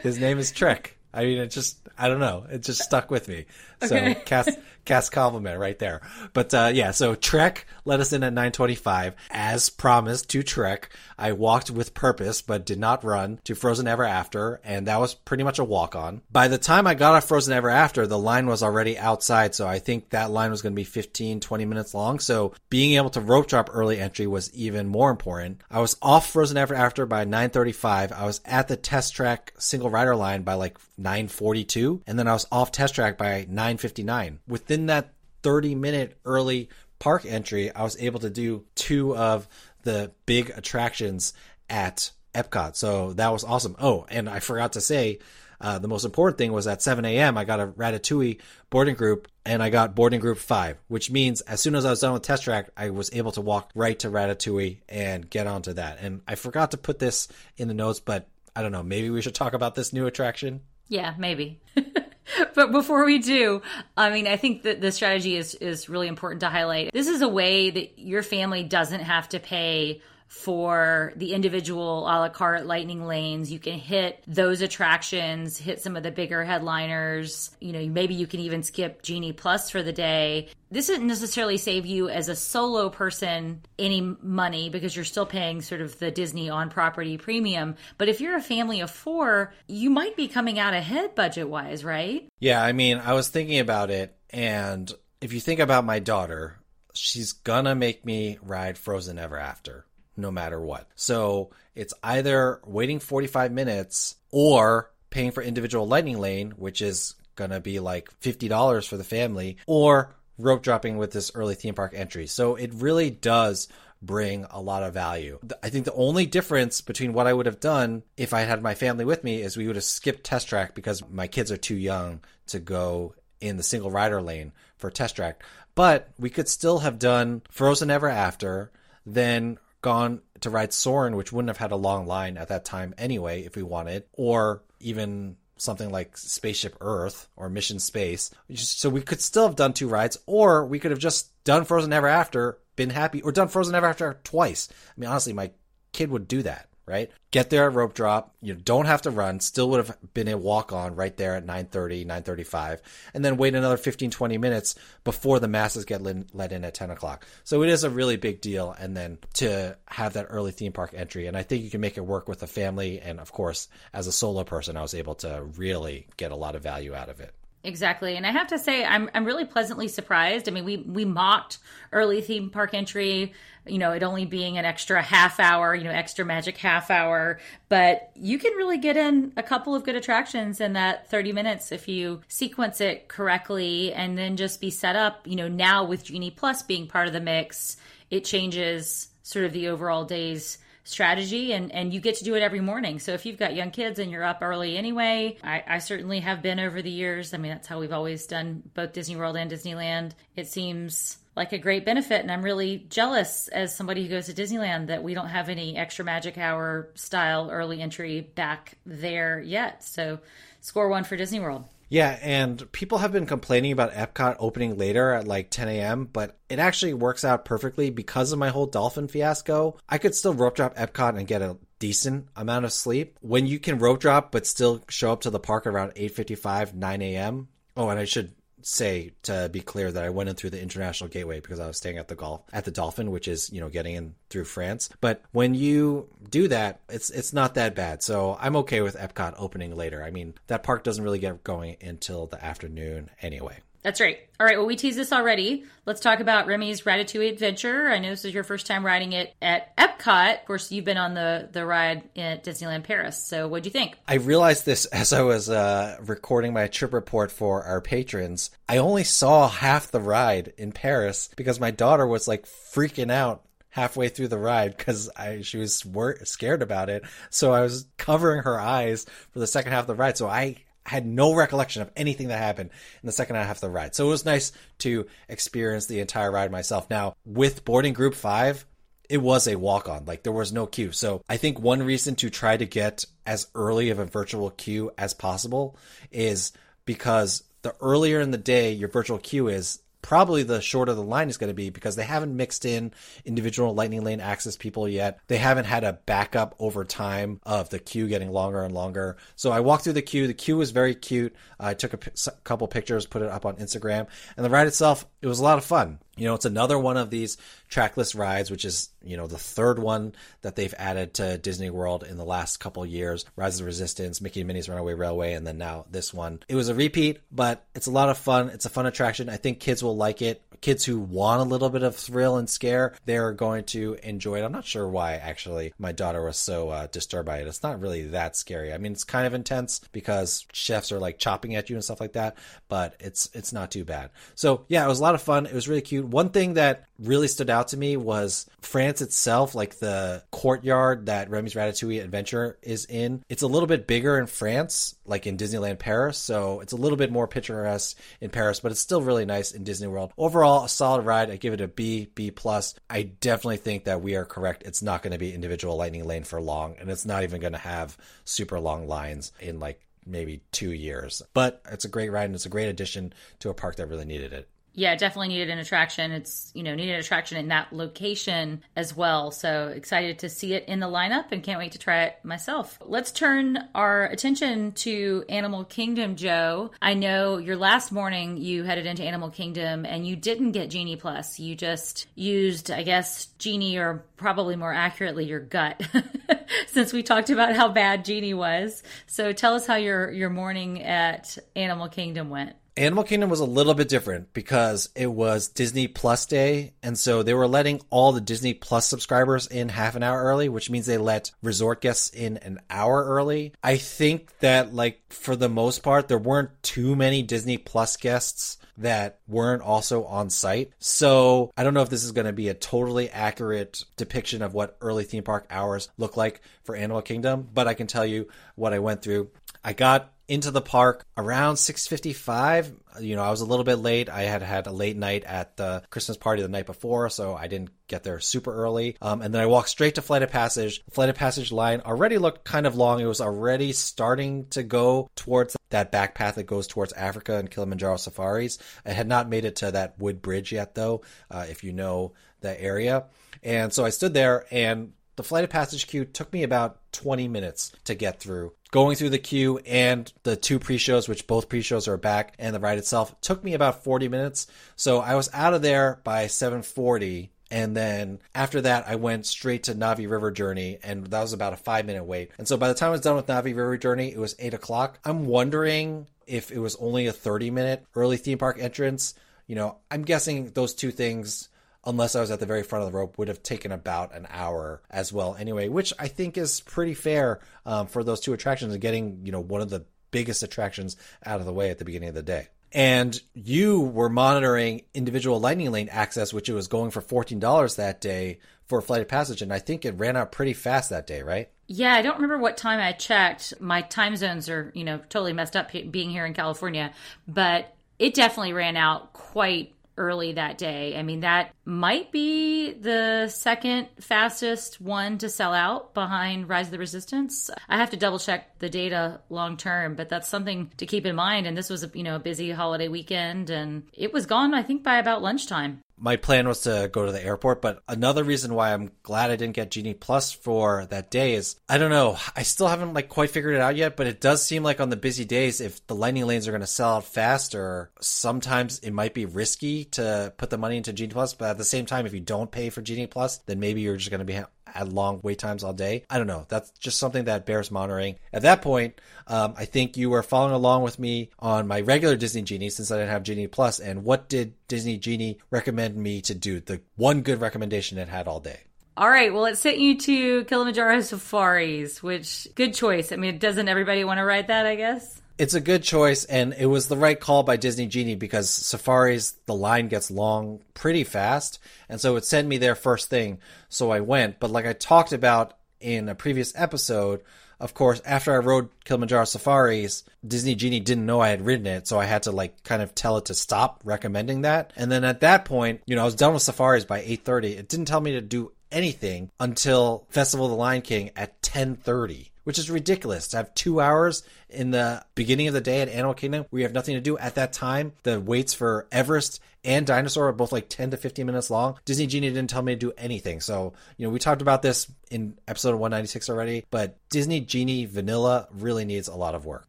His 0.00 0.18
name 0.20 0.38
is 0.38 0.52
Trek. 0.52 0.96
I 1.12 1.24
mean, 1.24 1.38
it 1.38 1.48
just, 1.48 1.78
I 1.98 2.08
don't 2.08 2.20
know. 2.20 2.46
It 2.50 2.62
just 2.62 2.82
stuck 2.82 3.10
with 3.10 3.26
me. 3.28 3.46
So 3.84 3.96
Okay. 3.96 4.14
cast, 4.26 4.50
cast 4.84 5.12
compliment 5.12 5.58
right 5.58 5.78
there. 5.78 6.00
But, 6.32 6.52
uh, 6.54 6.70
yeah, 6.72 6.90
so 6.90 7.14
Trek 7.14 7.66
let 7.84 8.00
us 8.00 8.12
in 8.12 8.22
at 8.22 8.32
925. 8.32 9.14
As 9.30 9.68
promised 9.68 10.30
to 10.30 10.42
Trek, 10.42 10.90
I 11.18 11.32
walked 11.32 11.70
with 11.70 11.94
purpose, 11.94 12.42
but 12.42 12.66
did 12.66 12.78
not 12.78 13.04
run 13.04 13.40
to 13.44 13.54
Frozen 13.54 13.86
Ever 13.86 14.04
After. 14.04 14.60
And 14.64 14.86
that 14.86 15.00
was 15.00 15.14
pretty 15.14 15.44
much 15.44 15.58
a 15.58 15.64
walk 15.64 15.94
on. 15.94 16.22
By 16.30 16.48
the 16.48 16.58
time 16.58 16.86
I 16.86 16.94
got 16.94 17.14
off 17.14 17.28
Frozen 17.28 17.54
Ever 17.54 17.70
After, 17.70 18.06
the 18.06 18.18
line 18.18 18.46
was 18.46 18.62
already 18.62 18.98
outside. 18.98 19.54
So 19.54 19.66
I 19.66 19.78
think 19.78 20.10
that 20.10 20.30
line 20.30 20.50
was 20.50 20.62
going 20.62 20.72
to 20.72 20.76
be 20.76 20.84
15, 20.84 21.40
20 21.40 21.64
minutes 21.64 21.94
long. 21.94 22.18
So 22.18 22.54
being 22.70 22.94
able 22.94 23.10
to 23.10 23.20
rope 23.20 23.48
drop 23.48 23.70
early 23.72 23.98
entry 23.98 24.26
was 24.26 24.52
even 24.54 24.88
more 24.88 25.10
important. 25.10 25.62
I 25.70 25.80
was 25.80 25.96
off 26.02 26.30
Frozen 26.30 26.56
Ever 26.56 26.74
After 26.74 27.06
by 27.06 27.24
935. 27.24 28.12
I 28.12 28.24
was 28.24 28.40
at 28.44 28.68
the 28.68 28.76
test 28.76 29.14
track 29.14 29.52
single 29.58 29.90
rider 29.90 30.16
line 30.16 30.42
by 30.42 30.54
like 30.54 30.78
942. 30.96 32.02
And 32.06 32.18
then 32.18 32.28
I 32.28 32.32
was 32.32 32.46
off 32.50 32.72
test 32.72 32.94
track 32.94 33.18
by 33.18 33.46
959. 33.48 34.40
Within 34.48 34.73
that 34.86 35.12
30 35.42 35.74
minute 35.74 36.18
early 36.24 36.68
park 36.98 37.24
entry, 37.26 37.70
I 37.74 37.82
was 37.82 37.96
able 38.00 38.20
to 38.20 38.30
do 38.30 38.64
two 38.74 39.16
of 39.16 39.48
the 39.82 40.12
big 40.26 40.50
attractions 40.50 41.34
at 41.68 42.10
Epcot. 42.34 42.76
So 42.76 43.12
that 43.14 43.32
was 43.32 43.44
awesome. 43.44 43.76
Oh, 43.78 44.06
and 44.08 44.28
I 44.28 44.40
forgot 44.40 44.72
to 44.72 44.80
say, 44.80 45.18
uh, 45.60 45.78
the 45.78 45.88
most 45.88 46.04
important 46.04 46.36
thing 46.36 46.52
was 46.52 46.66
at 46.66 46.82
7 46.82 47.04
a.m. 47.04 47.38
I 47.38 47.44
got 47.44 47.60
a 47.60 47.66
Ratatouille 47.66 48.40
boarding 48.70 48.96
group 48.96 49.28
and 49.46 49.62
I 49.62 49.70
got 49.70 49.94
boarding 49.94 50.20
group 50.20 50.38
five, 50.38 50.78
which 50.88 51.10
means 51.10 51.40
as 51.42 51.60
soon 51.60 51.74
as 51.74 51.84
I 51.84 51.90
was 51.90 52.00
done 52.00 52.12
with 52.12 52.22
test 52.22 52.44
track, 52.44 52.70
I 52.76 52.90
was 52.90 53.10
able 53.12 53.32
to 53.32 53.40
walk 53.40 53.70
right 53.74 53.98
to 54.00 54.10
Ratatouille 54.10 54.78
and 54.88 55.28
get 55.28 55.46
onto 55.46 55.74
that. 55.74 55.98
And 56.00 56.22
I 56.26 56.34
forgot 56.34 56.72
to 56.72 56.76
put 56.76 56.98
this 56.98 57.28
in 57.56 57.68
the 57.68 57.74
notes, 57.74 58.00
but 58.00 58.28
I 58.54 58.62
don't 58.62 58.72
know. 58.72 58.82
Maybe 58.82 59.10
we 59.10 59.22
should 59.22 59.34
talk 59.34 59.54
about 59.54 59.74
this 59.74 59.92
new 59.92 60.06
attraction. 60.06 60.60
Yeah, 60.88 61.14
maybe. 61.18 61.60
but 62.54 62.72
before 62.72 63.04
we 63.04 63.18
do, 63.18 63.62
I 63.96 64.10
mean, 64.10 64.26
I 64.26 64.36
think 64.36 64.62
that 64.62 64.80
the 64.80 64.92
strategy 64.92 65.36
is 65.36 65.54
is 65.56 65.88
really 65.88 66.08
important 66.08 66.40
to 66.40 66.48
highlight. 66.48 66.92
This 66.92 67.08
is 67.08 67.22
a 67.22 67.28
way 67.28 67.70
that 67.70 67.98
your 67.98 68.22
family 68.22 68.62
doesn't 68.62 69.00
have 69.00 69.28
to 69.30 69.40
pay 69.40 70.00
for 70.34 71.12
the 71.14 71.32
individual 71.32 72.00
a 72.00 72.18
la 72.18 72.28
carte 72.28 72.66
lightning 72.66 73.06
lanes. 73.06 73.52
You 73.52 73.60
can 73.60 73.78
hit 73.78 74.22
those 74.26 74.62
attractions, 74.62 75.56
hit 75.56 75.80
some 75.80 75.96
of 75.96 76.02
the 76.02 76.10
bigger 76.10 76.44
headliners. 76.44 77.56
You 77.60 77.72
know, 77.72 77.86
maybe 77.86 78.14
you 78.14 78.26
can 78.26 78.40
even 78.40 78.64
skip 78.64 79.00
Genie 79.00 79.32
Plus 79.32 79.70
for 79.70 79.82
the 79.82 79.92
day. 79.92 80.48
This 80.72 80.88
doesn't 80.88 81.06
necessarily 81.06 81.56
save 81.56 81.86
you 81.86 82.08
as 82.08 82.28
a 82.28 82.34
solo 82.34 82.90
person 82.90 83.62
any 83.78 84.00
money 84.00 84.70
because 84.70 84.94
you're 84.94 85.04
still 85.04 85.24
paying 85.24 85.62
sort 85.62 85.80
of 85.80 85.98
the 86.00 86.10
Disney 86.10 86.50
on 86.50 86.68
property 86.68 87.16
premium. 87.16 87.76
But 87.96 88.08
if 88.08 88.20
you're 88.20 88.36
a 88.36 88.42
family 88.42 88.80
of 88.80 88.90
four, 88.90 89.54
you 89.68 89.88
might 89.88 90.16
be 90.16 90.26
coming 90.26 90.58
out 90.58 90.74
ahead 90.74 91.14
budget 91.14 91.48
wise, 91.48 91.84
right? 91.84 92.28
Yeah, 92.40 92.62
I 92.62 92.72
mean, 92.72 92.98
I 92.98 93.14
was 93.14 93.28
thinking 93.28 93.60
about 93.60 93.90
it, 93.90 94.14
and 94.30 94.92
if 95.20 95.32
you 95.32 95.38
think 95.40 95.60
about 95.60 95.84
my 95.84 96.00
daughter, 96.00 96.58
she's 96.92 97.32
gonna 97.32 97.74
make 97.74 98.04
me 98.04 98.38
ride 98.42 98.76
Frozen 98.76 99.18
Ever 99.18 99.38
After, 99.38 99.86
no 100.16 100.30
matter 100.30 100.60
what. 100.60 100.88
So 100.94 101.50
it's 101.74 101.94
either 102.02 102.60
waiting 102.64 103.00
45 103.00 103.52
minutes 103.52 104.16
or 104.30 104.90
paying 105.10 105.30
for 105.30 105.42
individual 105.42 105.86
lightning 105.86 106.18
lane, 106.18 106.52
which 106.52 106.82
is 106.82 107.14
gonna 107.36 107.60
be 107.60 107.80
like 107.80 108.08
$50 108.20 108.86
for 108.86 108.96
the 108.96 109.04
family, 109.04 109.56
or 109.66 110.14
rope 110.38 110.62
dropping 110.62 110.96
with 110.96 111.12
this 111.12 111.30
early 111.34 111.54
theme 111.54 111.74
park 111.74 111.92
entry. 111.94 112.26
So 112.26 112.56
it 112.56 112.72
really 112.74 113.10
does 113.10 113.68
bring 114.02 114.44
a 114.50 114.60
lot 114.60 114.82
of 114.82 114.92
value. 114.92 115.38
I 115.62 115.70
think 115.70 115.84
the 115.84 115.94
only 115.94 116.26
difference 116.26 116.80
between 116.80 117.12
what 117.12 117.26
I 117.26 117.32
would 117.32 117.46
have 117.46 117.60
done 117.60 118.02
if 118.16 118.34
I 118.34 118.40
had 118.42 118.62
my 118.62 118.74
family 118.74 119.04
with 119.04 119.24
me 119.24 119.40
is 119.40 119.56
we 119.56 119.66
would 119.66 119.76
have 119.76 119.84
skipped 119.84 120.24
test 120.24 120.48
track 120.48 120.74
because 120.74 121.02
my 121.10 121.26
kids 121.26 121.50
are 121.50 121.56
too 121.56 121.76
young 121.76 122.20
to 122.48 122.58
go 122.58 123.14
in 123.40 123.56
the 123.56 123.62
single 123.62 123.90
rider 123.90 124.20
lane 124.20 124.52
for 124.76 124.90
test 124.90 125.16
track. 125.16 125.42
But 125.74 126.10
we 126.18 126.30
could 126.30 126.48
still 126.48 126.80
have 126.80 126.98
done 126.98 127.42
Frozen 127.50 127.90
Ever 127.90 128.08
After, 128.08 128.70
then 129.06 129.58
gone 129.84 130.22
to 130.40 130.48
ride 130.48 130.72
Soarin', 130.72 131.14
which 131.14 131.30
wouldn't 131.30 131.50
have 131.50 131.58
had 131.58 131.70
a 131.70 131.76
long 131.76 132.06
line 132.06 132.38
at 132.38 132.48
that 132.48 132.64
time 132.64 132.94
anyway, 132.96 133.42
if 133.44 133.54
we 133.54 133.62
wanted, 133.62 134.04
or 134.14 134.62
even 134.80 135.36
something 135.58 135.90
like 135.90 136.16
Spaceship 136.16 136.74
Earth 136.80 137.28
or 137.36 137.50
Mission 137.50 137.78
Space. 137.78 138.30
So 138.54 138.88
we 138.88 139.02
could 139.02 139.20
still 139.20 139.46
have 139.46 139.56
done 139.56 139.74
two 139.74 139.86
rides, 139.86 140.16
or 140.24 140.64
we 140.64 140.78
could 140.78 140.90
have 140.90 141.00
just 141.00 141.30
done 141.44 141.66
Frozen 141.66 141.92
Ever 141.92 142.08
After, 142.08 142.58
been 142.76 142.88
happy, 142.88 143.20
or 143.20 143.30
done 143.30 143.48
Frozen 143.48 143.74
Ever 143.74 143.86
After 143.86 144.18
twice. 144.24 144.70
I 144.72 144.92
mean, 144.96 145.10
honestly, 145.10 145.34
my 145.34 145.50
kid 145.92 146.10
would 146.10 146.26
do 146.26 146.42
that, 146.42 146.70
right? 146.86 147.10
Get 147.30 147.50
there 147.50 147.66
at 147.66 147.74
rope 147.74 147.94
drop. 147.94 148.34
You 148.40 148.54
don't 148.54 148.86
have 148.86 149.02
to 149.02 149.10
run. 149.10 149.40
Still 149.40 149.70
would 149.70 149.86
have 149.86 149.96
been 150.14 150.28
a 150.28 150.36
walk 150.36 150.72
on 150.72 150.94
right 150.94 151.16
there 151.16 151.34
at 151.34 151.44
930, 151.44 152.04
935, 152.04 152.82
and 153.14 153.24
then 153.24 153.36
wait 153.36 153.54
another 153.54 153.76
15, 153.76 154.10
20 154.10 154.38
minutes 154.38 154.74
before 155.02 155.40
the 155.40 155.48
masses 155.48 155.84
get 155.84 156.02
let 156.02 156.52
in 156.52 156.64
at 156.64 156.74
10 156.74 156.90
o'clock. 156.90 157.26
So 157.44 157.62
it 157.62 157.70
is 157.70 157.84
a 157.84 157.90
really 157.90 158.16
big 158.16 158.40
deal. 158.40 158.74
And 158.78 158.96
then 158.96 159.18
to 159.34 159.76
have 159.86 160.12
that 160.14 160.26
early 160.28 160.52
theme 160.52 160.72
park 160.72 160.92
entry. 160.94 161.26
And 161.26 161.36
I 161.36 161.42
think 161.42 161.64
you 161.64 161.70
can 161.70 161.80
make 161.80 161.96
it 161.96 162.04
work 162.04 162.28
with 162.28 162.42
a 162.42 162.46
family. 162.46 163.00
And 163.00 163.18
of 163.20 163.32
course, 163.32 163.68
as 163.92 164.06
a 164.06 164.12
solo 164.12 164.44
person, 164.44 164.76
I 164.76 164.82
was 164.82 164.94
able 164.94 165.14
to 165.16 165.44
really 165.56 166.06
get 166.16 166.32
a 166.32 166.36
lot 166.36 166.54
of 166.54 166.62
value 166.62 166.94
out 166.94 167.08
of 167.08 167.20
it. 167.20 167.34
Exactly. 167.64 168.16
And 168.18 168.26
I 168.26 168.30
have 168.30 168.48
to 168.48 168.58
say 168.58 168.84
I'm 168.84 169.10
I'm 169.14 169.24
really 169.24 169.46
pleasantly 169.46 169.88
surprised. 169.88 170.48
I 170.48 170.52
mean, 170.52 170.66
we 170.66 170.76
we 170.76 171.06
mocked 171.06 171.58
early 171.92 172.20
theme 172.20 172.50
park 172.50 172.74
entry, 172.74 173.32
you 173.66 173.78
know, 173.78 173.92
it 173.92 174.02
only 174.02 174.26
being 174.26 174.58
an 174.58 174.66
extra 174.66 175.00
half 175.00 175.40
hour, 175.40 175.74
you 175.74 175.84
know, 175.84 175.90
extra 175.90 176.26
magic 176.26 176.58
half 176.58 176.90
hour, 176.90 177.40
but 177.70 178.10
you 178.14 178.38
can 178.38 178.52
really 178.52 178.76
get 178.76 178.98
in 178.98 179.32
a 179.38 179.42
couple 179.42 179.74
of 179.74 179.82
good 179.82 179.96
attractions 179.96 180.60
in 180.60 180.74
that 180.74 181.08
30 181.08 181.32
minutes 181.32 181.72
if 181.72 181.88
you 181.88 182.20
sequence 182.28 182.82
it 182.82 183.08
correctly 183.08 183.94
and 183.94 184.18
then 184.18 184.36
just 184.36 184.60
be 184.60 184.68
set 184.68 184.94
up, 184.94 185.26
you 185.26 185.34
know, 185.34 185.48
now 185.48 185.84
with 185.84 186.04
Genie 186.04 186.30
Plus 186.30 186.62
being 186.62 186.86
part 186.86 187.06
of 187.06 187.14
the 187.14 187.20
mix, 187.20 187.78
it 188.10 188.26
changes 188.26 189.08
sort 189.22 189.46
of 189.46 189.52
the 189.54 189.68
overall 189.68 190.04
day's 190.04 190.58
strategy 190.84 191.52
and 191.52 191.72
and 191.72 191.92
you 191.92 192.00
get 192.00 192.16
to 192.16 192.24
do 192.24 192.34
it 192.34 192.42
every 192.42 192.60
morning. 192.60 192.98
So 192.98 193.12
if 193.12 193.24
you've 193.24 193.38
got 193.38 193.54
young 193.54 193.70
kids 193.70 193.98
and 193.98 194.10
you're 194.10 194.22
up 194.22 194.38
early 194.42 194.76
anyway 194.76 195.38
I, 195.42 195.64
I 195.66 195.78
certainly 195.78 196.20
have 196.20 196.42
been 196.42 196.60
over 196.60 196.82
the 196.82 196.90
years. 196.90 197.32
I 197.32 197.38
mean 197.38 197.52
that's 197.52 197.66
how 197.66 197.80
we've 197.80 197.92
always 197.92 198.26
done 198.26 198.62
both 198.74 198.92
disney 198.92 199.16
world 199.16 199.36
and 199.36 199.50
disneyland. 199.50 200.12
It 200.36 200.46
seems 200.46 201.16
like 201.36 201.52
a 201.52 201.58
great 201.58 201.84
benefit 201.84 202.20
and 202.20 202.30
i'm 202.30 202.44
really 202.44 202.86
jealous 202.90 203.48
as 203.48 203.74
somebody 203.74 204.04
who 204.04 204.08
goes 204.08 204.26
to 204.26 204.32
disneyland 204.32 204.86
that 204.86 205.02
we 205.02 205.14
don't 205.14 205.30
have 205.30 205.48
any 205.48 205.76
extra 205.76 206.04
magic 206.04 206.38
hour 206.38 206.88
style 206.94 207.50
early 207.50 207.80
entry 207.80 208.20
back 208.20 208.76
there 208.86 209.40
yet. 209.40 209.82
So 209.82 210.20
score 210.60 210.88
one 210.88 211.04
for 211.04 211.16
disney 211.16 211.40
world 211.40 211.64
Yeah, 211.94 212.18
and 212.22 212.72
people 212.72 212.98
have 212.98 213.12
been 213.12 213.24
complaining 213.24 213.70
about 213.70 213.92
Epcot 213.92 214.34
opening 214.40 214.76
later 214.76 215.12
at 215.12 215.28
like 215.28 215.50
10 215.50 215.68
a.m., 215.68 216.08
but 216.12 216.36
it 216.48 216.58
actually 216.58 216.92
works 216.92 217.24
out 217.24 217.44
perfectly 217.44 217.90
because 217.90 218.32
of 218.32 218.38
my 218.40 218.48
whole 218.48 218.66
dolphin 218.66 219.06
fiasco. 219.06 219.76
I 219.88 219.98
could 219.98 220.16
still 220.16 220.34
rope 220.34 220.56
drop 220.56 220.74
Epcot 220.74 221.16
and 221.16 221.24
get 221.24 221.40
a 221.40 221.56
decent 221.78 222.26
amount 222.34 222.64
of 222.64 222.72
sleep. 222.72 223.16
When 223.20 223.46
you 223.46 223.60
can 223.60 223.78
rope 223.78 224.00
drop 224.00 224.32
but 224.32 224.44
still 224.44 224.82
show 224.88 225.12
up 225.12 225.20
to 225.20 225.30
the 225.30 225.38
park 225.38 225.68
around 225.68 225.92
8:55, 225.94 226.74
9 226.74 227.00
a.m. 227.02 227.46
Oh, 227.76 227.88
and 227.88 228.00
I 228.00 228.06
should 228.06 228.34
say 228.64 229.12
to 229.22 229.48
be 229.52 229.60
clear 229.60 229.92
that 229.92 230.02
I 230.02 230.10
went 230.10 230.28
in 230.28 230.36
through 230.36 230.50
the 230.50 230.60
international 230.60 231.10
gateway 231.10 231.40
because 231.40 231.60
I 231.60 231.66
was 231.66 231.76
staying 231.76 231.98
at 231.98 232.08
the 232.08 232.14
golf 232.14 232.42
at 232.52 232.64
the 232.64 232.70
Dolphin, 232.70 233.10
which 233.10 233.28
is 233.28 233.50
you 233.52 233.60
know 233.60 233.68
getting 233.68 233.94
in 233.94 234.14
through 234.30 234.44
France. 234.44 234.88
But 235.00 235.22
when 235.32 235.54
you 235.54 236.08
do 236.30 236.48
that, 236.48 236.80
it's 236.88 237.10
it's 237.10 237.32
not 237.32 237.54
that 237.54 237.74
bad. 237.74 238.02
So 238.02 238.36
I'm 238.40 238.56
okay 238.56 238.80
with 238.80 238.96
Epcot 238.96 239.34
opening 239.38 239.76
later. 239.76 240.02
I 240.02 240.10
mean 240.10 240.34
that 240.46 240.62
park 240.62 240.82
doesn't 240.82 241.04
really 241.04 241.18
get 241.18 241.44
going 241.44 241.76
until 241.80 242.26
the 242.26 242.42
afternoon 242.42 243.10
anyway. 243.20 243.58
That's 243.84 244.00
right. 244.00 244.18
All 244.40 244.46
right. 244.46 244.56
Well, 244.56 244.66
we 244.66 244.76
teased 244.76 244.96
this 244.96 245.12
already. 245.12 245.64
Let's 245.84 246.00
talk 246.00 246.20
about 246.20 246.46
Remy's 246.46 246.80
Ratatouille 246.82 247.30
Adventure. 247.30 247.86
I 247.88 247.98
know 247.98 248.08
this 248.08 248.24
is 248.24 248.32
your 248.32 248.42
first 248.42 248.66
time 248.66 248.84
riding 248.84 249.12
it 249.12 249.34
at 249.42 249.76
Epcot. 249.76 250.40
Of 250.40 250.46
course, 250.46 250.72
you've 250.72 250.86
been 250.86 250.96
on 250.96 251.12
the 251.12 251.50
the 251.52 251.66
ride 251.66 252.08
at 252.16 252.42
Disneyland 252.42 252.84
Paris. 252.84 253.22
So, 253.22 253.46
what'd 253.46 253.66
you 253.66 253.70
think? 253.70 253.98
I 254.08 254.14
realized 254.14 254.64
this 254.64 254.86
as 254.92 255.12
I 255.12 255.20
was 255.20 255.50
uh, 255.50 255.98
recording 256.00 256.54
my 256.54 256.66
trip 256.66 256.94
report 256.94 257.30
for 257.30 257.62
our 257.62 257.82
patrons. 257.82 258.50
I 258.66 258.78
only 258.78 259.04
saw 259.04 259.48
half 259.48 259.90
the 259.90 260.00
ride 260.00 260.54
in 260.56 260.72
Paris 260.72 261.28
because 261.36 261.60
my 261.60 261.70
daughter 261.70 262.06
was 262.06 262.26
like 262.26 262.46
freaking 262.46 263.12
out 263.12 263.44
halfway 263.68 264.08
through 264.08 264.28
the 264.28 264.38
ride 264.38 264.74
because 264.74 265.10
I 265.14 265.42
she 265.42 265.58
was 265.58 265.84
wor- 265.84 266.24
scared 266.24 266.62
about 266.62 266.88
it. 266.88 267.04
So 267.28 267.52
I 267.52 267.60
was 267.60 267.86
covering 267.98 268.44
her 268.44 268.58
eyes 268.58 269.04
for 269.32 269.40
the 269.40 269.46
second 269.46 269.72
half 269.72 269.82
of 269.82 269.88
the 269.88 269.94
ride. 269.94 270.16
So 270.16 270.26
I 270.26 270.56
had 270.86 271.06
no 271.06 271.34
recollection 271.34 271.82
of 271.82 271.90
anything 271.96 272.28
that 272.28 272.38
happened 272.38 272.70
in 273.02 273.06
the 273.06 273.12
second 273.12 273.36
half 273.36 273.56
of 273.56 273.60
the 273.60 273.70
ride. 273.70 273.94
So 273.94 274.06
it 274.06 274.10
was 274.10 274.24
nice 274.24 274.52
to 274.78 275.06
experience 275.28 275.86
the 275.86 276.00
entire 276.00 276.30
ride 276.30 276.52
myself. 276.52 276.90
Now 276.90 277.16
with 277.24 277.64
boarding 277.64 277.94
group 277.94 278.14
five, 278.14 278.66
it 279.08 279.18
was 279.18 279.48
a 279.48 279.56
walk 279.56 279.88
on. 279.88 280.04
Like 280.04 280.22
there 280.22 280.32
was 280.32 280.52
no 280.52 280.66
queue. 280.66 280.92
So 280.92 281.22
I 281.28 281.36
think 281.36 281.58
one 281.58 281.82
reason 281.82 282.16
to 282.16 282.30
try 282.30 282.56
to 282.56 282.66
get 282.66 283.04
as 283.26 283.48
early 283.54 283.90
of 283.90 283.98
a 283.98 284.04
virtual 284.04 284.50
queue 284.50 284.90
as 284.98 285.14
possible 285.14 285.76
is 286.10 286.52
because 286.84 287.44
the 287.62 287.74
earlier 287.80 288.20
in 288.20 288.30
the 288.30 288.38
day 288.38 288.72
your 288.72 288.88
virtual 288.88 289.18
queue 289.18 289.48
is, 289.48 289.80
probably 290.04 290.42
the 290.42 290.60
shorter 290.60 290.92
the 290.92 291.02
line 291.02 291.30
is 291.30 291.38
going 291.38 291.48
to 291.48 291.54
be 291.54 291.70
because 291.70 291.96
they 291.96 292.04
haven't 292.04 292.36
mixed 292.36 292.66
in 292.66 292.92
individual 293.24 293.74
lightning 293.74 294.04
lane 294.04 294.20
access 294.20 294.54
people 294.54 294.86
yet. 294.86 295.18
They 295.28 295.38
haven't 295.38 295.64
had 295.64 295.82
a 295.82 295.94
backup 295.94 296.54
over 296.58 296.84
time 296.84 297.40
of 297.44 297.70
the 297.70 297.78
queue 297.78 298.06
getting 298.06 298.30
longer 298.30 298.62
and 298.62 298.74
longer. 298.74 299.16
So 299.34 299.50
I 299.50 299.60
walked 299.60 299.84
through 299.84 299.94
the 299.94 300.02
queue. 300.02 300.26
The 300.26 300.34
queue 300.34 300.58
was 300.58 300.72
very 300.72 300.94
cute. 300.94 301.34
I 301.58 301.72
took 301.72 301.94
a 301.94 301.96
p- 301.96 302.10
couple 302.44 302.68
pictures, 302.68 303.06
put 303.06 303.22
it 303.22 303.30
up 303.30 303.46
on 303.46 303.56
Instagram, 303.56 304.06
and 304.36 304.44
the 304.44 304.50
ride 304.50 304.66
itself, 304.66 305.06
it 305.22 305.26
was 305.26 305.40
a 305.40 305.42
lot 305.42 305.56
of 305.56 305.64
fun. 305.64 305.98
You 306.16 306.26
know, 306.26 306.34
it's 306.34 306.44
another 306.44 306.78
one 306.78 306.96
of 306.96 307.10
these 307.10 307.36
trackless 307.68 308.14
rides, 308.14 308.50
which 308.50 308.64
is, 308.64 308.90
you 309.02 309.16
know, 309.16 309.26
the 309.26 309.38
third 309.38 309.78
one 309.78 310.14
that 310.42 310.56
they've 310.56 310.74
added 310.78 311.14
to 311.14 311.38
Disney 311.38 311.70
World 311.70 312.04
in 312.04 312.16
the 312.16 312.24
last 312.24 312.58
couple 312.58 312.84
years. 312.86 313.24
Rise 313.36 313.54
of 313.54 313.60
the 313.60 313.66
Resistance, 313.66 314.20
Mickey 314.20 314.40
and 314.40 314.46
Minnie's 314.46 314.68
Runaway 314.68 314.94
Railway, 314.94 315.32
and 315.34 315.46
then 315.46 315.58
now 315.58 315.86
this 315.90 316.14
one. 316.14 316.40
It 316.48 316.54
was 316.54 316.68
a 316.68 316.74
repeat, 316.74 317.20
but 317.32 317.66
it's 317.74 317.86
a 317.86 317.90
lot 317.90 318.08
of 318.08 318.18
fun. 318.18 318.50
It's 318.50 318.66
a 318.66 318.70
fun 318.70 318.86
attraction. 318.86 319.28
I 319.28 319.36
think 319.36 319.60
kids 319.60 319.82
will 319.82 319.96
like 319.96 320.22
it. 320.22 320.42
Kids 320.60 320.84
who 320.84 320.98
want 320.98 321.42
a 321.42 321.44
little 321.44 321.68
bit 321.68 321.82
of 321.82 321.94
thrill 321.96 322.36
and 322.36 322.48
scare, 322.48 322.94
they're 323.04 323.32
going 323.32 323.64
to 323.64 323.98
enjoy 324.02 324.38
it. 324.38 324.44
I'm 324.44 324.52
not 324.52 324.64
sure 324.64 324.88
why, 324.88 325.14
actually, 325.14 325.74
my 325.78 325.92
daughter 325.92 326.24
was 326.24 326.38
so 326.38 326.70
uh, 326.70 326.86
disturbed 326.86 327.26
by 327.26 327.38
it. 327.38 327.46
It's 327.46 327.62
not 327.62 327.80
really 327.80 328.08
that 328.08 328.34
scary. 328.34 328.72
I 328.72 328.78
mean, 328.78 328.92
it's 328.92 329.04
kind 329.04 329.26
of 329.26 329.34
intense 329.34 329.80
because 329.92 330.46
chefs 330.52 330.90
are 330.90 330.98
like 330.98 331.18
chopping 331.18 331.54
at 331.54 331.68
you 331.68 331.76
and 331.76 331.84
stuff 331.84 332.00
like 332.00 332.14
that, 332.14 332.38
but 332.68 332.94
it's 333.00 333.28
it's 333.34 333.52
not 333.52 333.70
too 333.70 333.84
bad. 333.84 334.10
So 334.36 334.64
yeah, 334.68 334.84
it 334.84 334.88
was 334.88 335.00
a 335.00 335.02
lot 335.02 335.14
of 335.14 335.22
fun. 335.22 335.44
It 335.46 335.54
was 335.54 335.68
really 335.68 335.82
cute. 335.82 336.03
One 336.10 336.30
thing 336.30 336.54
that 336.54 336.84
really 336.98 337.28
stood 337.28 337.50
out 337.50 337.68
to 337.68 337.76
me 337.76 337.96
was 337.96 338.46
France 338.60 339.00
itself, 339.00 339.54
like 339.54 339.78
the 339.78 340.22
courtyard 340.30 341.06
that 341.06 341.30
Remy's 341.30 341.54
Ratatouille 341.54 342.02
Adventure 342.02 342.58
is 342.62 342.84
in. 342.84 343.24
It's 343.28 343.42
a 343.42 343.46
little 343.46 343.66
bit 343.66 343.86
bigger 343.86 344.18
in 344.18 344.26
France, 344.26 344.94
like 345.04 345.26
in 345.26 345.36
Disneyland 345.36 345.78
Paris, 345.78 346.18
so 346.18 346.60
it's 346.60 346.72
a 346.72 346.76
little 346.76 346.98
bit 346.98 347.10
more 347.10 347.26
picturesque 347.26 347.98
in 348.20 348.30
Paris, 348.30 348.60
but 348.60 348.72
it's 348.72 348.80
still 348.80 349.02
really 349.02 349.24
nice 349.24 349.52
in 349.52 349.64
Disney 349.64 349.88
World. 349.88 350.12
Overall, 350.16 350.64
a 350.64 350.68
solid 350.68 351.02
ride. 351.02 351.30
I 351.30 351.36
give 351.36 351.54
it 351.54 351.60
a 351.60 351.68
B, 351.68 352.08
B 352.14 352.30
plus. 352.30 352.74
I 352.88 353.02
definitely 353.02 353.58
think 353.58 353.84
that 353.84 354.02
we 354.02 354.16
are 354.16 354.24
correct. 354.24 354.62
It's 354.64 354.82
not 354.82 355.02
going 355.02 355.12
to 355.12 355.18
be 355.18 355.34
individual 355.34 355.76
lightning 355.76 356.06
lane 356.06 356.24
for 356.24 356.40
long, 356.40 356.76
and 356.78 356.90
it's 356.90 357.06
not 357.06 357.22
even 357.22 357.40
going 357.40 357.52
to 357.52 357.58
have 357.58 357.96
super 358.24 358.60
long 358.60 358.86
lines 358.86 359.32
in 359.40 359.58
like 359.58 359.80
maybe 360.06 360.42
two 360.52 360.72
years. 360.72 361.22
But 361.32 361.62
it's 361.70 361.84
a 361.84 361.88
great 361.88 362.12
ride 362.12 362.24
and 362.24 362.34
it's 362.34 362.46
a 362.46 362.50
great 362.50 362.68
addition 362.68 363.14
to 363.40 363.50
a 363.50 363.54
park 363.54 363.76
that 363.76 363.86
really 363.86 364.04
needed 364.04 364.32
it 364.32 364.48
yeah, 364.74 364.96
definitely 364.96 365.28
needed 365.28 365.50
an 365.50 365.58
attraction. 365.58 366.10
It's, 366.10 366.50
you 366.54 366.64
know, 366.64 366.74
needed 366.74 366.94
an 366.94 367.00
attraction 367.00 367.38
in 367.38 367.48
that 367.48 367.72
location 367.72 368.62
as 368.74 368.94
well. 368.94 369.30
So 369.30 369.68
excited 369.68 370.18
to 370.20 370.28
see 370.28 370.54
it 370.54 370.64
in 370.66 370.80
the 370.80 370.86
lineup 370.86 371.26
and 371.30 371.42
can't 371.42 371.58
wait 371.58 371.72
to 371.72 371.78
try 371.78 372.04
it 372.04 372.18
myself. 372.24 372.78
Let's 372.84 373.12
turn 373.12 373.68
our 373.74 374.06
attention 374.06 374.72
to 374.72 375.24
Animal 375.28 375.64
Kingdom, 375.64 376.16
Joe. 376.16 376.72
I 376.82 376.94
know 376.94 377.38
your 377.38 377.56
last 377.56 377.92
morning 377.92 378.36
you 378.36 378.64
headed 378.64 378.86
into 378.86 379.04
Animal 379.04 379.30
Kingdom 379.30 379.86
and 379.86 380.06
you 380.06 380.16
didn't 380.16 380.52
get 380.52 380.70
Genie 380.70 380.96
Plus. 380.96 381.38
You 381.38 381.54
just 381.54 382.08
used, 382.16 382.70
I 382.70 382.82
guess, 382.82 383.26
Genie 383.38 383.78
or 383.78 384.04
probably 384.16 384.56
more 384.56 384.72
accurately 384.72 385.24
your 385.24 385.40
gut 385.40 385.82
since 386.66 386.92
we 386.92 387.02
talked 387.04 387.30
about 387.30 387.54
how 387.54 387.68
bad 387.68 388.04
Genie 388.04 388.34
was. 388.34 388.82
So 389.06 389.32
tell 389.32 389.54
us 389.54 389.66
how 389.66 389.76
your 389.76 390.10
your 390.10 390.30
morning 390.30 390.82
at 390.82 391.38
Animal 391.54 391.88
Kingdom 391.88 392.28
went. 392.28 392.56
Animal 392.76 393.04
Kingdom 393.04 393.30
was 393.30 393.38
a 393.38 393.44
little 393.44 393.74
bit 393.74 393.88
different 393.88 394.32
because 394.32 394.88
it 394.96 395.06
was 395.06 395.46
Disney 395.46 395.86
Plus 395.86 396.26
Day. 396.26 396.72
And 396.82 396.98
so 396.98 397.22
they 397.22 397.34
were 397.34 397.46
letting 397.46 397.80
all 397.88 398.10
the 398.10 398.20
Disney 398.20 398.52
Plus 398.52 398.88
subscribers 398.88 399.46
in 399.46 399.68
half 399.68 399.94
an 399.94 400.02
hour 400.02 400.20
early, 400.24 400.48
which 400.48 400.70
means 400.70 400.86
they 400.86 400.98
let 400.98 401.30
resort 401.40 401.80
guests 401.80 402.08
in 402.08 402.38
an 402.38 402.60
hour 402.68 403.04
early. 403.04 403.52
I 403.62 403.76
think 403.76 404.36
that, 404.40 404.74
like, 404.74 405.00
for 405.10 405.36
the 405.36 405.48
most 405.48 405.84
part, 405.84 406.08
there 406.08 406.18
weren't 406.18 406.50
too 406.64 406.96
many 406.96 407.22
Disney 407.22 407.58
Plus 407.58 407.96
guests 407.96 408.58
that 408.76 409.20
weren't 409.28 409.62
also 409.62 410.04
on 410.04 410.28
site. 410.28 410.72
So 410.80 411.52
I 411.56 411.62
don't 411.62 411.74
know 411.74 411.82
if 411.82 411.90
this 411.90 412.02
is 412.02 412.10
going 412.10 412.26
to 412.26 412.32
be 412.32 412.48
a 412.48 412.54
totally 412.54 413.08
accurate 413.08 413.84
depiction 413.96 414.42
of 414.42 414.52
what 414.52 414.76
early 414.80 415.04
theme 415.04 415.22
park 415.22 415.46
hours 415.48 415.90
look 415.96 416.16
like 416.16 416.40
for 416.64 416.74
Animal 416.74 417.02
Kingdom, 417.02 417.48
but 417.54 417.68
I 417.68 417.74
can 417.74 417.86
tell 417.86 418.04
you 418.04 418.26
what 418.56 418.72
I 418.72 418.80
went 418.80 419.02
through. 419.02 419.30
I 419.64 419.74
got 419.74 420.12
into 420.28 420.50
the 420.50 420.60
park 420.60 421.04
around 421.16 421.56
6:55. 421.56 422.72
You 423.00 423.16
know, 423.16 423.22
I 423.22 423.30
was 423.30 423.40
a 423.40 423.44
little 423.44 423.64
bit 423.64 423.76
late. 423.76 424.08
I 424.08 424.22
had 424.22 424.42
had 424.42 424.66
a 424.66 424.72
late 424.72 424.96
night 424.96 425.24
at 425.24 425.56
the 425.56 425.82
Christmas 425.90 426.16
party 426.16 426.42
the 426.42 426.48
night 426.48 426.66
before, 426.66 427.10
so 427.10 427.34
I 427.34 427.48
didn't 427.48 427.70
get 427.88 428.04
there 428.04 428.20
super 428.20 428.54
early. 428.54 428.96
Um, 429.02 429.20
and 429.20 429.34
then 429.34 429.42
I 429.42 429.46
walked 429.46 429.68
straight 429.68 429.96
to 429.96 430.02
Flight 430.02 430.22
of 430.22 430.30
Passage. 430.30 430.84
The 430.84 430.90
Flight 430.92 431.08
of 431.08 431.16
Passage 431.16 431.52
line 431.52 431.82
already 431.84 432.18
looked 432.18 432.44
kind 432.44 432.66
of 432.66 432.76
long. 432.76 433.00
It 433.00 433.06
was 433.06 433.20
already 433.20 433.72
starting 433.72 434.46
to 434.50 434.62
go 434.62 435.10
towards 435.16 435.56
that 435.70 435.92
back 435.92 436.14
path 436.14 436.36
that 436.36 436.44
goes 436.44 436.66
towards 436.66 436.92
Africa 436.92 437.36
and 437.36 437.50
Kilimanjaro 437.50 437.96
safaris. 437.96 438.58
I 438.86 438.92
had 438.92 439.08
not 439.08 439.28
made 439.28 439.44
it 439.44 439.56
to 439.56 439.72
that 439.72 439.98
wood 439.98 440.22
bridge 440.22 440.52
yet, 440.52 440.74
though. 440.74 441.02
Uh, 441.30 441.46
if 441.48 441.64
you 441.64 441.72
know 441.72 442.12
the 442.40 442.60
area, 442.60 443.04
and 443.42 443.72
so 443.72 443.84
I 443.84 443.90
stood 443.90 444.14
there 444.14 444.46
and 444.50 444.92
the 445.16 445.22
flight 445.22 445.44
of 445.44 445.50
passage 445.50 445.86
queue 445.86 446.04
took 446.04 446.32
me 446.32 446.42
about 446.42 446.80
20 446.92 447.28
minutes 447.28 447.72
to 447.84 447.94
get 447.94 448.20
through. 448.20 448.52
Going 448.70 448.96
through 448.96 449.10
the 449.10 449.18
queue 449.18 449.58
and 449.58 450.12
the 450.24 450.36
two 450.36 450.58
pre-shows, 450.58 451.08
which 451.08 451.26
both 451.26 451.48
pre-shows 451.48 451.86
are 451.86 451.96
back, 451.96 452.34
and 452.38 452.54
the 452.54 452.60
ride 452.60 452.78
itself 452.78 453.20
took 453.20 453.44
me 453.44 453.54
about 453.54 453.84
40 453.84 454.08
minutes. 454.08 454.46
So 454.76 454.98
I 454.98 455.14
was 455.14 455.30
out 455.32 455.54
of 455.54 455.62
there 455.62 456.00
by 456.04 456.26
740. 456.26 457.30
And 457.50 457.76
then 457.76 458.18
after 458.34 458.62
that, 458.62 458.88
I 458.88 458.96
went 458.96 459.26
straight 459.26 459.64
to 459.64 459.74
Na'vi 459.74 460.10
River 460.10 460.32
Journey, 460.32 460.78
and 460.82 461.06
that 461.06 461.22
was 461.22 461.32
about 461.32 461.52
a 461.52 461.56
five 461.56 461.86
minute 461.86 462.04
wait. 462.04 462.32
And 462.38 462.48
so 462.48 462.56
by 462.56 462.68
the 462.68 462.74
time 462.74 462.88
I 462.88 462.92
was 462.92 463.02
done 463.02 463.16
with 463.16 463.26
Na'vi 463.26 463.54
River 463.54 463.76
Journey, 463.76 464.12
it 464.12 464.18
was 464.18 464.34
eight 464.40 464.54
o'clock. 464.54 464.98
I'm 465.04 465.26
wondering 465.26 466.08
if 466.26 466.50
it 466.50 466.58
was 466.58 466.74
only 466.76 467.06
a 467.06 467.12
30 467.12 467.50
minute 467.50 467.86
early 467.94 468.16
theme 468.16 468.38
park 468.38 468.58
entrance. 468.58 469.14
You 469.46 469.54
know, 469.54 469.76
I'm 469.90 470.02
guessing 470.02 470.50
those 470.50 470.74
two 470.74 470.90
things 470.90 471.48
unless 471.86 472.16
I 472.16 472.20
was 472.20 472.30
at 472.30 472.40
the 472.40 472.46
very 472.46 472.62
front 472.62 472.84
of 472.84 472.92
the 472.92 472.98
rope, 472.98 473.18
would 473.18 473.28
have 473.28 473.42
taken 473.42 473.72
about 473.72 474.14
an 474.14 474.26
hour 474.30 474.82
as 474.90 475.12
well 475.12 475.34
anyway, 475.34 475.68
which 475.68 475.92
I 475.98 476.08
think 476.08 476.38
is 476.38 476.60
pretty 476.60 476.94
fair 476.94 477.40
um, 477.66 477.86
for 477.86 478.04
those 478.04 478.20
two 478.20 478.32
attractions 478.32 478.72
and 478.72 478.82
getting, 478.82 479.24
you 479.24 479.32
know, 479.32 479.40
one 479.40 479.60
of 479.60 479.70
the 479.70 479.84
biggest 480.10 480.42
attractions 480.42 480.96
out 481.24 481.40
of 481.40 481.46
the 481.46 481.52
way 481.52 481.70
at 481.70 481.78
the 481.78 481.84
beginning 481.84 482.08
of 482.08 482.14
the 482.14 482.22
day. 482.22 482.48
And 482.72 483.20
you 483.34 483.80
were 483.80 484.08
monitoring 484.08 484.82
individual 484.94 485.40
Lightning 485.40 485.70
Lane 485.70 485.88
access, 485.88 486.32
which 486.32 486.48
it 486.48 486.54
was 486.54 486.66
going 486.66 486.90
for 486.90 487.00
$14 487.00 487.76
that 487.76 488.00
day 488.00 488.40
for 488.66 488.78
a 488.78 488.82
Flight 488.82 489.02
of 489.02 489.08
Passage. 489.08 489.42
And 489.42 489.52
I 489.52 489.60
think 489.60 489.84
it 489.84 489.92
ran 489.96 490.16
out 490.16 490.32
pretty 490.32 490.54
fast 490.54 490.90
that 490.90 491.06
day, 491.06 491.22
right? 491.22 491.50
Yeah, 491.68 491.94
I 491.94 492.02
don't 492.02 492.16
remember 492.16 492.38
what 492.38 492.56
time 492.56 492.80
I 492.80 492.92
checked. 492.92 493.54
My 493.60 493.82
time 493.82 494.16
zones 494.16 494.48
are, 494.48 494.72
you 494.74 494.84
know, 494.84 494.98
totally 495.08 495.32
messed 495.32 495.56
up 495.56 495.70
being 495.72 496.10
here 496.10 496.26
in 496.26 496.34
California, 496.34 496.92
but 497.28 497.74
it 497.98 498.14
definitely 498.14 498.52
ran 498.52 498.76
out 498.76 499.12
quite 499.12 499.72
early 499.96 500.32
that 500.32 500.58
day. 500.58 500.96
I 500.96 501.02
mean, 501.02 501.20
that 501.20 501.54
might 501.64 502.12
be 502.12 502.72
the 502.72 503.28
second 503.28 503.88
fastest 504.00 504.80
one 504.80 505.18
to 505.18 505.28
sell 505.28 505.54
out 505.54 505.94
behind 505.94 506.48
Rise 506.48 506.66
of 506.66 506.72
the 506.72 506.78
Resistance. 506.78 507.50
I 507.68 507.76
have 507.76 507.90
to 507.90 507.96
double 507.96 508.18
check 508.18 508.58
the 508.58 508.68
data 508.68 509.20
long 509.28 509.56
term, 509.56 509.94
but 509.94 510.08
that's 510.08 510.28
something 510.28 510.70
to 510.78 510.86
keep 510.86 511.06
in 511.06 511.14
mind. 511.14 511.46
And 511.46 511.56
this 511.56 511.70
was 511.70 511.84
a 511.84 511.90
you 511.94 512.02
know 512.02 512.16
a 512.16 512.20
busy 512.20 512.50
holiday 512.50 512.88
weekend, 512.88 513.50
and 513.50 513.84
it 513.92 514.12
was 514.12 514.26
gone 514.26 514.54
I 514.54 514.62
think 514.62 514.82
by 514.82 514.98
about 514.98 515.22
lunchtime 515.22 515.82
my 515.96 516.16
plan 516.16 516.48
was 516.48 516.62
to 516.62 516.90
go 516.92 517.06
to 517.06 517.12
the 517.12 517.24
airport, 517.24 517.62
but 517.62 517.82
another 517.88 518.24
reason 518.24 518.54
why 518.54 518.72
I'm 518.72 518.90
glad 519.02 519.30
I 519.30 519.36
didn't 519.36 519.54
get 519.54 519.70
Genie 519.70 519.94
Plus 519.94 520.32
for 520.32 520.86
that 520.86 521.10
day 521.10 521.34
is 521.34 521.56
I 521.68 521.78
don't 521.78 521.90
know. 521.90 522.16
I 522.36 522.42
still 522.42 522.68
haven't 522.68 522.94
like 522.94 523.08
quite 523.08 523.30
figured 523.30 523.54
it 523.54 523.60
out 523.60 523.76
yet, 523.76 523.96
but 523.96 524.06
it 524.06 524.20
does 524.20 524.44
seem 524.44 524.62
like 524.62 524.80
on 524.80 524.90
the 524.90 524.96
busy 524.96 525.24
days, 525.24 525.60
if 525.60 525.86
the 525.86 525.94
lightning 525.94 526.26
lanes 526.26 526.48
are 526.48 526.52
going 526.52 526.60
to 526.60 526.66
sell 526.66 526.96
out 526.96 527.04
faster, 527.04 527.90
sometimes 528.00 528.80
it 528.80 528.92
might 528.92 529.14
be 529.14 529.26
risky 529.26 529.84
to 529.86 530.32
put 530.36 530.50
the 530.50 530.58
money 530.58 530.76
into 530.76 530.92
Genie 530.92 531.12
Plus. 531.12 531.34
But 531.34 531.50
at 531.50 531.58
the 531.58 531.64
same 531.64 531.86
time, 531.86 532.06
if 532.06 532.14
you 532.14 532.20
don't 532.20 532.50
pay 532.50 532.70
for 532.70 532.82
Genie 532.82 533.06
Plus, 533.06 533.38
then 533.38 533.60
maybe 533.60 533.80
you're 533.80 533.96
just 533.96 534.10
going 534.10 534.18
to 534.18 534.24
be 534.24 534.40
at 534.74 534.88
long 534.88 535.20
wait 535.22 535.38
times 535.38 535.64
all 535.64 535.72
day. 535.72 536.04
I 536.10 536.18
don't 536.18 536.26
know. 536.26 536.46
That's 536.48 536.70
just 536.72 536.98
something 536.98 537.24
that 537.24 537.46
bears 537.46 537.70
monitoring. 537.70 538.16
At 538.32 538.42
that 538.42 538.62
point, 538.62 539.00
um, 539.26 539.54
I 539.56 539.64
think 539.64 539.96
you 539.96 540.10
were 540.10 540.22
following 540.22 540.54
along 540.54 540.82
with 540.82 540.98
me 540.98 541.30
on 541.38 541.66
my 541.66 541.80
regular 541.80 542.16
Disney 542.16 542.42
Genie 542.42 542.70
since 542.70 542.90
I 542.90 542.96
didn't 542.96 543.10
have 543.10 543.22
Genie 543.22 543.46
Plus. 543.46 543.80
And 543.80 544.04
what 544.04 544.28
did 544.28 544.54
Disney 544.68 544.98
Genie 544.98 545.38
recommend 545.50 545.96
me 545.96 546.20
to 546.22 546.34
do? 546.34 546.60
The 546.60 546.80
one 546.96 547.22
good 547.22 547.40
recommendation 547.40 547.98
it 547.98 548.08
had 548.08 548.28
all 548.28 548.40
day. 548.40 548.60
All 548.96 549.08
right, 549.08 549.32
well, 549.32 549.46
it 549.46 549.58
sent 549.58 549.78
you 549.78 549.98
to 549.98 550.44
Kilimanjaro 550.44 551.00
Safaris, 551.00 552.00
which 552.00 552.46
good 552.54 552.74
choice. 552.74 553.10
I 553.10 553.16
mean, 553.16 553.38
doesn't 553.38 553.68
everybody 553.68 554.04
want 554.04 554.18
to 554.18 554.24
ride 554.24 554.46
that? 554.46 554.66
I 554.66 554.76
guess 554.76 555.20
it's 555.38 555.54
a 555.54 555.60
good 555.60 555.82
choice, 555.82 556.24
and 556.24 556.54
it 556.54 556.66
was 556.66 556.88
the 556.88 556.96
right 556.96 557.18
call 557.18 557.42
by 557.42 557.56
Disney 557.56 557.86
Genie 557.86 558.14
because 558.14 558.48
safaris 558.50 559.32
the 559.46 559.54
line 559.54 559.88
gets 559.88 560.10
long 560.10 560.60
pretty 560.74 561.04
fast, 561.04 561.58
and 561.88 562.00
so 562.00 562.16
it 562.16 562.24
sent 562.24 562.48
me 562.48 562.58
there 562.58 562.74
first 562.74 563.10
thing. 563.10 563.38
So 563.68 563.90
I 563.90 564.00
went, 564.00 564.38
but 564.38 564.50
like 564.50 564.66
I 564.66 564.72
talked 564.72 565.12
about 565.12 565.56
in 565.80 566.08
a 566.08 566.14
previous 566.14 566.52
episode, 566.56 567.22
of 567.60 567.74
course, 567.74 568.00
after 568.04 568.32
I 568.32 568.38
rode 568.38 568.68
Kilimanjaro 568.84 569.24
Safaris, 569.24 570.04
Disney 570.26 570.54
Genie 570.54 570.80
didn't 570.80 571.06
know 571.06 571.20
I 571.20 571.28
had 571.28 571.44
ridden 571.44 571.66
it, 571.66 571.86
so 571.86 571.98
I 571.98 572.04
had 572.04 572.24
to 572.24 572.32
like 572.32 572.62
kind 572.62 572.82
of 572.82 572.94
tell 572.94 573.16
it 573.16 573.26
to 573.26 573.34
stop 573.34 573.80
recommending 573.84 574.42
that. 574.42 574.72
And 574.76 574.90
then 574.90 575.04
at 575.04 575.20
that 575.20 575.44
point, 575.44 575.80
you 575.86 575.96
know, 575.96 576.02
I 576.02 576.06
was 576.06 576.14
done 576.14 576.34
with 576.34 576.42
Safaris 576.42 576.84
by 576.84 577.00
8:30. 577.02 577.56
It 577.56 577.68
didn't 577.68 577.86
tell 577.86 578.00
me 578.00 578.12
to 578.12 578.20
do 578.20 578.52
anything 578.70 579.30
until 579.38 580.06
Festival 580.10 580.46
of 580.46 580.50
the 580.50 580.56
Lion 580.56 580.82
King 580.82 581.10
at 581.16 581.40
10:30 581.42 582.30
which 582.44 582.58
is 582.58 582.70
ridiculous 582.70 583.28
to 583.28 583.38
have 583.38 583.54
two 583.54 583.80
hours 583.80 584.22
in 584.48 584.70
the 584.70 585.04
beginning 585.14 585.48
of 585.48 585.54
the 585.54 585.60
day 585.60 585.80
at 585.80 585.88
Animal 585.88 586.14
Kingdom 586.14 586.46
where 586.50 586.60
you 586.60 586.66
have 586.66 586.74
nothing 586.74 586.94
to 586.94 587.00
do. 587.00 587.18
At 587.18 587.34
that 587.34 587.52
time, 587.52 587.92
the 588.04 588.20
waits 588.20 588.54
for 588.54 588.86
Everest 588.92 589.40
and 589.64 589.86
Dinosaur 589.86 590.28
are 590.28 590.32
both 590.32 590.52
like 590.52 590.68
10 590.68 590.90
to 590.90 590.96
15 590.96 591.26
minutes 591.26 591.50
long. 591.50 591.78
Disney 591.84 592.06
Genie 592.06 592.28
didn't 592.28 592.50
tell 592.50 592.62
me 592.62 592.74
to 592.74 592.78
do 592.78 592.92
anything. 592.96 593.40
So, 593.40 593.72
you 593.96 594.06
know, 594.06 594.12
we 594.12 594.18
talked 594.18 594.42
about 594.42 594.62
this 594.62 594.90
in 595.10 595.38
episode 595.48 595.70
196 595.70 596.28
already, 596.28 596.64
but 596.70 596.98
Disney 597.08 597.40
Genie 597.40 597.86
Vanilla 597.86 598.48
really 598.52 598.84
needs 598.84 599.08
a 599.08 599.14
lot 599.14 599.34
of 599.34 599.46
work. 599.46 599.66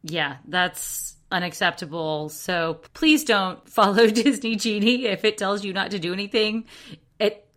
Yeah, 0.02 0.36
that's 0.46 1.16
unacceptable. 1.32 2.28
So 2.28 2.80
please 2.94 3.24
don't 3.24 3.66
follow 3.68 4.06
Disney 4.10 4.56
Genie 4.56 5.06
if 5.06 5.24
it 5.24 5.38
tells 5.38 5.64
you 5.64 5.72
not 5.72 5.90
to 5.92 5.98
do 5.98 6.12
anything. 6.12 6.64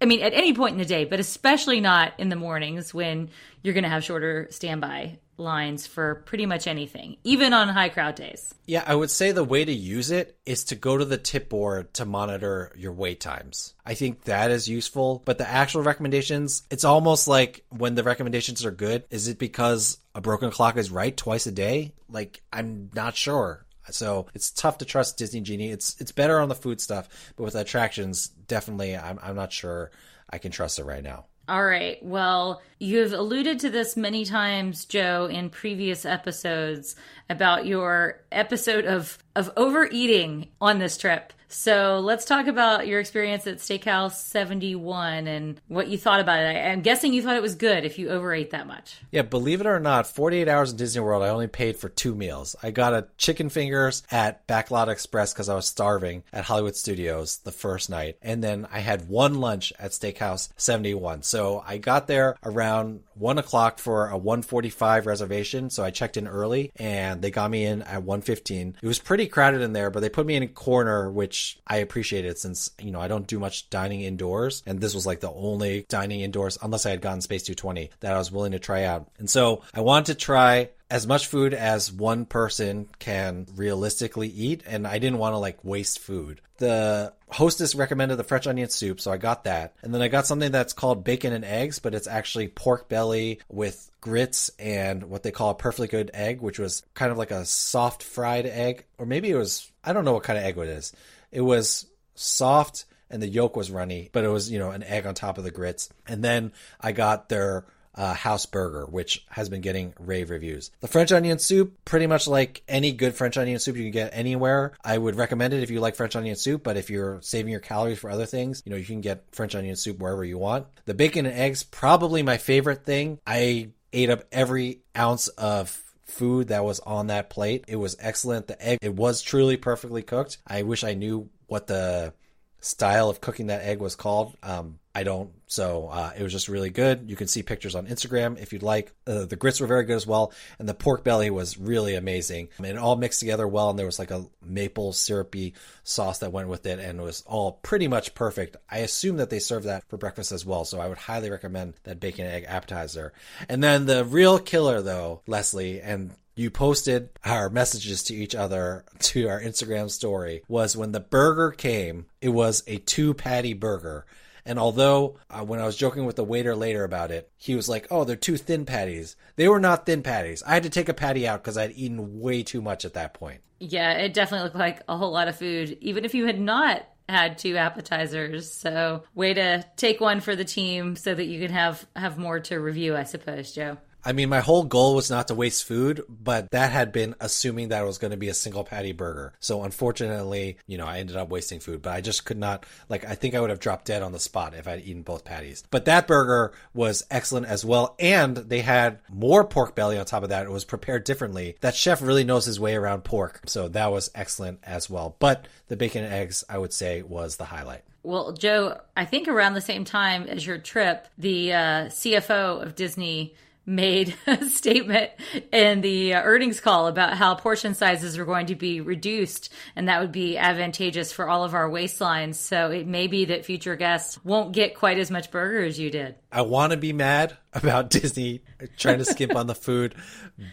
I 0.01 0.05
mean, 0.05 0.21
at 0.21 0.33
any 0.33 0.53
point 0.53 0.73
in 0.73 0.79
the 0.79 0.85
day, 0.85 1.05
but 1.05 1.19
especially 1.19 1.81
not 1.81 2.13
in 2.17 2.29
the 2.29 2.35
mornings 2.35 2.93
when 2.93 3.29
you're 3.63 3.73
going 3.73 3.83
to 3.83 3.89
have 3.89 4.03
shorter 4.03 4.47
standby 4.49 5.19
lines 5.39 5.88
for 5.88 6.15
pretty 6.25 6.45
much 6.45 6.67
anything, 6.67 7.17
even 7.23 7.53
on 7.53 7.69
high 7.69 7.89
crowd 7.89 8.15
days. 8.15 8.53
Yeah, 8.65 8.83
I 8.85 8.93
would 8.93 9.09
say 9.09 9.31
the 9.31 9.43
way 9.43 9.65
to 9.65 9.71
use 9.71 10.12
it 10.12 10.38
is 10.45 10.65
to 10.65 10.75
go 10.75 10.97
to 10.97 11.05
the 11.05 11.17
tip 11.17 11.49
board 11.49 11.93
to 11.95 12.05
monitor 12.05 12.71
your 12.75 12.91
wait 12.91 13.19
times. 13.19 13.73
I 13.85 13.93
think 13.93 14.23
that 14.23 14.51
is 14.51 14.67
useful, 14.67 15.21
but 15.25 15.38
the 15.38 15.49
actual 15.49 15.81
recommendations, 15.81 16.63
it's 16.69 16.83
almost 16.83 17.27
like 17.27 17.65
when 17.69 17.95
the 17.95 18.03
recommendations 18.03 18.65
are 18.65 18.71
good, 18.71 19.05
is 19.09 19.27
it 19.27 19.39
because 19.39 19.97
a 20.13 20.21
broken 20.21 20.51
clock 20.51 20.77
is 20.77 20.91
right 20.91 21.15
twice 21.15 21.47
a 21.47 21.51
day? 21.51 21.93
Like, 22.09 22.41
I'm 22.51 22.89
not 22.93 23.15
sure. 23.15 23.65
So 23.93 24.28
it's 24.34 24.52
tough 24.52 24.78
to 24.80 24.86
trust 24.86 25.17
Disney 25.17 25.41
Genie. 25.41 25.69
It's 25.69 25.99
it's 25.99 26.12
better 26.12 26.39
on 26.39 26.49
the 26.49 26.56
food 26.56 26.82
stuff, 26.82 27.34
but 27.36 27.43
with 27.43 27.56
attractions, 27.56 28.28
definitely, 28.28 28.95
I'm 28.95 29.19
I'm 29.21 29.36
not 29.36 29.52
sure 29.52 29.91
I 30.30 30.38
can 30.38 30.52
trust 30.52 30.80
it 30.80 30.86
right 30.86 31.04
now. 31.04 31.25
All 31.49 31.65
right. 31.65 31.97
Well, 32.04 32.62
you've 32.80 33.12
alluded 33.12 33.60
to 33.62 33.71
this 33.71 33.97
many 33.97 34.23
times, 34.23 34.86
Joe, 34.86 35.25
in 35.25 35.49
previous 35.49 36.06
episodes 36.06 36.95
about 37.28 37.65
your 37.65 38.21
episode 38.32 38.86
of 38.86 39.17
of 39.36 39.52
overeating 39.58 40.49
on 40.62 40.78
this 40.78 40.95
trip. 40.95 41.34
So 41.49 41.99
let's 41.99 42.25
talk 42.25 42.45
about 42.45 42.88
your 42.88 42.99
experience 42.99 43.47
at 43.47 43.57
Steakhouse 43.57 44.13
71 44.13 45.27
and 45.27 45.59
what 45.67 45.88
you 45.88 45.97
thought 45.97 46.19
about 46.19 46.39
it. 46.39 46.55
I'm 46.55 46.81
guessing 46.81 47.12
you 47.12 47.23
thought 47.23 47.35
it 47.35 47.41
was 47.41 47.55
good 47.55 47.85
if 47.85 47.97
you 47.97 48.09
overate 48.09 48.51
that 48.51 48.67
much. 48.67 48.97
Yeah, 49.12 49.23
believe 49.23 49.59
it 49.59 49.65
or 49.65 49.79
not, 49.79 50.05
48 50.05 50.47
hours 50.47 50.71
in 50.71 50.77
Disney 50.77 51.01
World, 51.01 51.23
I 51.23 51.29
only 51.29 51.47
paid 51.47 51.75
for 51.77 51.89
two 51.89 52.13
meals. 52.13 52.55
I 52.62 52.69
got 52.69 52.93
a 52.93 53.07
chicken 53.17 53.49
fingers 53.49 54.03
at 54.12 54.47
Backlot 54.47 54.89
Express 54.89 55.33
because 55.33 55.49
I 55.49 55.55
was 55.55 55.65
starving 55.65 56.23
at 56.31 56.45
Hollywood 56.45 56.75
Studios 56.75 57.38
the 57.38 57.51
first 57.51 57.89
night. 57.89 58.17
And 58.21 58.43
then 58.43 58.67
I 58.71 58.79
had 58.79 59.09
one 59.09 59.39
lunch 59.39 59.73
at 59.79 59.91
Steakhouse 59.91 60.49
71. 60.55 61.23
So 61.23 61.63
I 61.65 61.77
got 61.77 62.05
there 62.05 62.35
around 62.43 63.01
one 63.19 63.38
o'clock 63.38 63.79
for 63.79 64.08
a 64.08 64.17
145 64.17 65.05
reservation. 65.05 65.69
So 65.69 65.84
I 65.84 65.91
checked 65.91 66.17
in 66.17 66.27
early 66.27 66.71
and 66.77 67.21
they 67.21 67.32
got 67.32 67.51
me 67.51 67.65
in 67.65 67.82
at 67.84 68.03
115. 68.03 68.77
It 68.82 68.88
was 68.88 68.99
pretty 68.99 69.27
crowded 69.27 69.62
in 69.62 69.73
there, 69.73 69.89
but 69.89 69.99
they 69.99 70.10
put 70.10 70.25
me 70.25 70.36
in 70.36 70.43
a 70.43 70.47
corner, 70.47 71.12
which 71.12 71.60
I 71.67 71.77
appreciated 71.77 72.38
since, 72.38 72.71
you 72.79 72.91
know, 72.91 73.01
I 73.01 73.08
don't 73.08 73.27
do 73.27 73.39
much 73.39 73.69
dining 73.69 74.01
indoors. 74.01 74.63
And 74.65 74.79
this 74.79 74.95
was 74.95 75.05
like 75.05 75.19
the 75.19 75.32
only 75.32 75.86
dining 75.89 76.21
indoors, 76.21 76.58
unless 76.62 76.86
I 76.86 76.91
had 76.91 77.01
gotten 77.01 77.21
Space 77.21 77.43
220 77.43 77.91
that 77.99 78.13
I 78.13 78.17
was 78.17 78.32
willing 78.32 78.53
to 78.53 78.60
try 78.60 78.84
out. 78.84 79.10
And 79.19 79.29
so 79.29 79.63
I 79.73 79.82
wanted 79.82 80.13
to 80.13 80.15
try 80.15 80.69
as 80.91 81.06
much 81.06 81.28
food 81.28 81.54
as 81.54 81.91
one 81.91 82.25
person 82.25 82.88
can 82.97 83.45
realistically 83.56 84.28
eat 84.28 84.63
and 84.65 84.88
I 84.88 84.99
didn't 84.99 85.19
want 85.19 85.34
to 85.34 85.38
like 85.38 85.63
waste 85.63 85.99
food. 85.99 86.41
The 86.58 87.13
hostess 87.30 87.75
recommended 87.75 88.17
the 88.17 88.23
French 88.23 88.47
onion 88.47 88.69
soup, 88.69 88.99
so 88.99 89.12
I 89.12 89.17
got 89.17 89.45
that. 89.45 89.75
And 89.82 89.93
then 89.93 90.02
I 90.02 90.08
got 90.08 90.25
something 90.25 90.52
that's 90.52 90.73
called 90.73 91.04
bacon 91.04 91.32
and 91.32 91.45
eggs, 91.45 91.80
but 91.80 91.93
it's 91.93 92.08
actually 92.08 92.47
pork 92.47 92.89
belly 92.89 93.39
with 93.49 93.89
grits 94.02 94.49
and 94.58 95.04
what 95.04 95.23
they 95.23 95.32
call 95.32 95.52
a 95.52 95.56
perfectly 95.56 95.88
good 95.88 96.12
egg, 96.13 96.41
which 96.41 96.60
was 96.60 96.84
kind 96.95 97.12
of 97.12 97.17
like 97.17 97.32
a 97.32 97.45
soft 97.45 98.04
fried 98.04 98.45
egg, 98.45 98.86
or 98.97 99.06
maybe 99.06 99.30
it 99.30 99.38
was 99.38 99.71
I 99.84 99.93
don't 99.93 100.06
know 100.06 100.13
what 100.13 100.23
kind 100.23 100.39
of 100.39 100.45
egg 100.45 100.58
it 100.58 100.67
is. 100.67 100.91
It 101.32 101.41
was 101.41 101.86
soft 102.15 102.86
and 103.10 103.21
the 103.21 103.28
yolk 103.28 103.56
was 103.56 103.71
runny, 103.71 104.10
but 104.12 104.23
it 104.23 104.28
was, 104.28 104.52
you 104.52 104.60
know, 104.60 104.71
an 104.71 104.84
egg 104.84 105.06
on 105.06 105.15
top 105.15 105.38
of 105.38 105.43
the 105.43 105.52
grits. 105.52 105.89
And 106.08 106.23
then 106.23 106.52
I 106.80 106.91
got 106.91 107.30
their 107.30 107.65
uh, 107.99 108.13
house 108.13 108.45
burger, 108.45 108.85
which 108.85 109.25
has 109.29 109.49
been 109.49 109.59
getting 109.59 109.93
rave 109.99 110.29
reviews. 110.29 110.71
The 110.79 110.88
French 110.88 111.12
onion 111.12 111.38
soup, 111.38 111.77
pretty 111.83 112.07
much 112.07 112.27
like 112.27 112.63
any 112.65 112.93
good 112.93 113.13
French 113.13 113.38
onion 113.38 113.59
soup 113.59 113.75
you 113.75 113.83
can 113.83 113.91
get 113.91 114.12
anywhere. 114.13 114.71
I 114.81 114.97
would 114.97 115.15
recommend 115.15 115.53
it 115.53 115.63
if 115.63 115.69
you 115.69 115.81
like 115.81 115.97
French 115.97 116.15
onion 116.15 116.38
soup, 116.38 116.63
but 116.63 116.77
if 116.77 116.89
you're 116.89 117.19
saving 117.21 117.51
your 117.51 117.59
calories 117.59 117.99
for 117.99 118.09
other 118.09 118.25
things, 118.25 118.63
you 118.65 118.69
know, 118.69 118.77
you 118.77 118.85
can 118.85 119.01
get 119.01 119.25
French 119.33 119.53
onion 119.53 119.75
soup 119.75 119.99
wherever 119.99 120.23
you 120.23 120.38
want. 120.38 120.67
The 120.85 120.93
bacon 120.93 121.25
and 121.25 121.38
eggs, 121.38 121.63
probably 121.63 122.23
my 122.23 122.38
favorite 122.38 122.85
thing. 122.85 123.19
I 123.27 123.71
ate 123.91 124.09
up 124.09 124.23
every 124.31 124.79
ounce 124.97 125.27
of 125.27 125.83
food 126.05 126.47
that 126.47 126.63
was 126.63 126.79
on 126.79 127.07
that 127.07 127.29
plate. 127.29 127.65
It 127.67 127.75
was 127.75 127.97
excellent. 127.99 128.47
The 128.47 128.65
egg, 128.65 128.79
it 128.81 128.95
was 128.95 129.21
truly 129.21 129.57
perfectly 129.57 130.03
cooked. 130.03 130.38
I 130.47 130.63
wish 130.63 130.85
I 130.85 130.93
knew 130.93 131.29
what 131.47 131.67
the 131.67 132.13
style 132.62 133.09
of 133.09 133.19
cooking 133.19 133.47
that 133.47 133.63
egg 133.63 133.79
was 133.79 133.95
called. 133.95 134.38
Um, 134.41 134.79
I 134.99 135.03
don't. 135.03 135.31
So 135.47 135.88
uh, 135.88 136.12
it 136.17 136.23
was 136.23 136.33
just 136.33 136.49
really 136.49 136.69
good. 136.69 137.09
You 137.09 137.15
can 137.15 137.27
see 137.27 137.41
pictures 137.41 137.73
on 137.73 137.88
Instagram 137.88 138.38
if 138.38 138.51
you'd 138.51 138.63
like. 138.63 138.91
Uh, 139.07 139.23
the 139.23 139.38
grits 139.38 139.62
were 139.62 139.65
very 139.65 139.85
good 139.85 139.95
as 139.95 140.05
well, 140.05 140.33
and 140.59 140.67
the 140.67 140.73
pork 140.73 141.05
belly 141.05 141.29
was 141.29 141.57
really 141.57 141.95
amazing. 141.95 142.49
I 142.59 142.62
mean, 142.62 142.75
it 142.75 142.77
all 142.77 142.97
mixed 142.97 143.21
together 143.21 143.47
well, 143.47 143.69
and 143.69 143.79
there 143.79 143.85
was 143.85 143.97
like 143.97 144.12
a 144.12 144.25
maple 144.43 144.91
syrupy 144.91 145.53
sauce 145.85 146.19
that 146.19 146.33
went 146.33 146.49
with 146.49 146.65
it, 146.65 146.79
and 146.79 146.99
it 146.99 147.01
was 147.01 147.23
all 147.25 147.53
pretty 147.63 147.88
much 147.88 148.13
perfect. 148.13 148.57
I 148.69 148.79
assume 148.79 149.15
that 149.17 149.29
they 149.29 149.39
serve 149.39 149.63
that 149.63 149.85
for 149.88 149.95
breakfast 149.95 150.33
as 150.33 150.45
well, 150.45 150.65
so 150.65 150.81
I 150.81 150.89
would 150.89 150.97
highly 150.97 151.29
recommend 151.29 151.75
that 151.83 152.01
bacon 152.01 152.25
egg 152.25 152.43
appetizer. 152.45 153.13
And 153.47 153.63
then 153.63 153.85
the 153.85 154.03
real 154.03 154.38
killer, 154.38 154.81
though, 154.81 155.21
Leslie, 155.27 155.79
and 155.79 156.12
you 156.35 156.51
posted 156.51 157.09
our 157.23 157.49
messages 157.49 158.03
to 158.03 158.15
each 158.15 158.35
other 158.35 158.83
to 158.99 159.29
our 159.29 159.41
Instagram 159.41 159.89
story 159.89 160.43
was 160.49 160.75
when 160.75 160.91
the 160.91 160.99
burger 160.99 161.51
came, 161.51 162.07
it 162.19 162.29
was 162.29 162.63
a 162.67 162.79
two 162.79 163.13
patty 163.13 163.53
burger. 163.53 164.05
And 164.49 164.57
although 164.57 165.19
uh, 165.29 165.45
when 165.45 165.59
I 165.59 165.67
was 165.67 165.75
joking 165.75 166.05
with 166.05 166.15
the 166.15 166.23
waiter 166.23 166.55
later 166.55 166.83
about 166.83 167.12
it, 167.12 167.29
he 167.38 167.55
was 167.55 167.69
like, 167.69 167.85
"Oh, 167.91 168.03
they're 168.03 168.15
two 168.15 168.35
thin 168.35 168.65
patties." 168.65 169.15
They 169.35 169.47
were 169.47 169.59
not 169.59 169.85
thin 169.85 170.01
patties. 170.01 170.41
I 170.41 170.55
had 170.55 170.63
to 170.63 170.71
take 170.71 170.89
a 170.89 170.93
patty 170.95 171.27
out 171.27 171.43
because 171.43 171.55
I'd 171.55 171.73
eaten 171.75 172.19
way 172.19 172.41
too 172.41 172.59
much 172.59 172.83
at 172.83 172.95
that 172.95 173.13
point. 173.13 173.41
Yeah, 173.59 173.91
it 173.91 174.15
definitely 174.15 174.45
looked 174.45 174.55
like 174.55 174.81
a 174.89 174.97
whole 174.97 175.12
lot 175.12 175.27
of 175.27 175.35
food, 175.35 175.77
even 175.81 176.03
if 176.03 176.15
you 176.15 176.25
had 176.25 176.39
not 176.39 176.83
had 177.07 177.38
two 177.38 177.57
appetizers. 177.57 178.51
So, 178.51 179.03
way 179.13 179.35
to 179.35 179.63
take 179.75 180.01
one 180.01 180.19
for 180.19 180.35
the 180.35 180.45
team 180.45 180.95
so 180.95 181.13
that 181.13 181.25
you 181.25 181.39
can 181.39 181.51
have 181.51 181.85
have 181.95 182.17
more 182.17 182.39
to 182.39 182.59
review, 182.59 182.95
I 182.95 183.03
suppose, 183.03 183.53
Joe. 183.53 183.77
I 184.03 184.13
mean, 184.13 184.29
my 184.29 184.39
whole 184.39 184.63
goal 184.63 184.95
was 184.95 185.09
not 185.09 185.27
to 185.27 185.35
waste 185.35 185.65
food, 185.65 186.03
but 186.07 186.51
that 186.51 186.71
had 186.71 186.91
been 186.91 187.15
assuming 187.19 187.69
that 187.69 187.81
it 187.81 187.85
was 187.85 187.97
going 187.97 188.12
to 188.12 188.17
be 188.17 188.29
a 188.29 188.33
single 188.33 188.63
patty 188.63 188.91
burger. 188.91 189.33
So 189.39 189.63
unfortunately, 189.63 190.57
you 190.67 190.77
know, 190.77 190.85
I 190.85 190.99
ended 190.99 191.17
up 191.17 191.29
wasting 191.29 191.59
food, 191.59 191.81
but 191.81 191.93
I 191.93 192.01
just 192.01 192.25
could 192.25 192.38
not, 192.38 192.65
like, 192.88 193.05
I 193.05 193.15
think 193.15 193.35
I 193.35 193.41
would 193.41 193.49
have 193.49 193.59
dropped 193.59 193.85
dead 193.85 194.01
on 194.01 194.12
the 194.12 194.19
spot 194.19 194.53
if 194.53 194.67
I'd 194.67 194.85
eaten 194.85 195.01
both 195.01 195.25
patties. 195.25 195.63
But 195.69 195.85
that 195.85 196.07
burger 196.07 196.53
was 196.73 197.05
excellent 197.12 197.47
as 197.47 197.65
well. 197.65 197.95
And 197.99 198.38
they 198.38 198.62
had 198.62 198.99
more 199.09 199.43
pork 199.43 199.75
belly 199.75 199.97
on 199.97 200.05
top 200.05 200.23
of 200.23 200.29
that. 200.29 200.45
It 200.45 200.51
was 200.51 200.65
prepared 200.65 201.03
differently. 201.03 201.57
That 201.62 201.75
chef 201.75 202.01
really 202.01 202.23
knows 202.23 202.45
his 202.45 202.59
way 202.59 202.75
around 202.75 203.03
pork. 203.03 203.41
So 203.47 203.67
that 203.69 203.91
was 203.91 204.12
excellent 204.15 204.59
as 204.63 204.89
well. 204.89 205.17
But 205.19 205.47
the 205.67 205.75
bacon 205.75 206.05
and 206.05 206.13
eggs, 206.13 206.43
I 206.47 206.57
would 206.57 206.73
say, 206.73 207.01
was 207.01 207.35
the 207.35 207.45
highlight. 207.45 207.83
Well, 208.03 208.31
Joe, 208.31 208.79
I 208.95 209.03
think 209.03 209.27
around 209.27 209.53
the 209.53 209.62
same 209.62 209.83
time 209.83 210.23
as 210.23 210.47
your 210.47 210.57
trip, 210.57 211.07
the 211.17 211.53
uh, 211.53 211.57
CFO 211.88 212.63
of 212.63 212.75
Disney 212.75 213.35
made 213.65 214.15
a 214.27 214.45
statement 214.45 215.11
in 215.51 215.81
the 215.81 216.13
uh, 216.13 216.21
earnings 216.21 216.59
call 216.59 216.87
about 216.87 217.17
how 217.17 217.35
portion 217.35 217.73
sizes 217.73 218.17
are 218.17 218.25
going 218.25 218.47
to 218.47 218.55
be 218.55 218.81
reduced 218.81 219.51
and 219.75 219.87
that 219.87 220.01
would 220.01 220.11
be 220.11 220.37
advantageous 220.37 221.11
for 221.11 221.29
all 221.29 221.43
of 221.43 221.53
our 221.53 221.69
waistlines. 221.69 222.35
So 222.35 222.71
it 222.71 222.87
may 222.87 223.07
be 223.07 223.25
that 223.25 223.45
future 223.45 223.75
guests 223.75 224.23
won't 224.23 224.53
get 224.53 224.75
quite 224.75 224.97
as 224.97 225.11
much 225.11 225.31
burger 225.31 225.63
as 225.63 225.79
you 225.79 225.89
did. 225.91 226.15
I 226.31 226.41
want 226.41 226.71
to 226.71 226.77
be 226.77 226.93
mad 226.93 227.37
about 227.53 227.89
Disney 227.89 228.41
trying 228.77 228.99
to 228.99 229.05
skimp 229.05 229.35
on 229.35 229.47
the 229.47 229.55
food, 229.55 229.95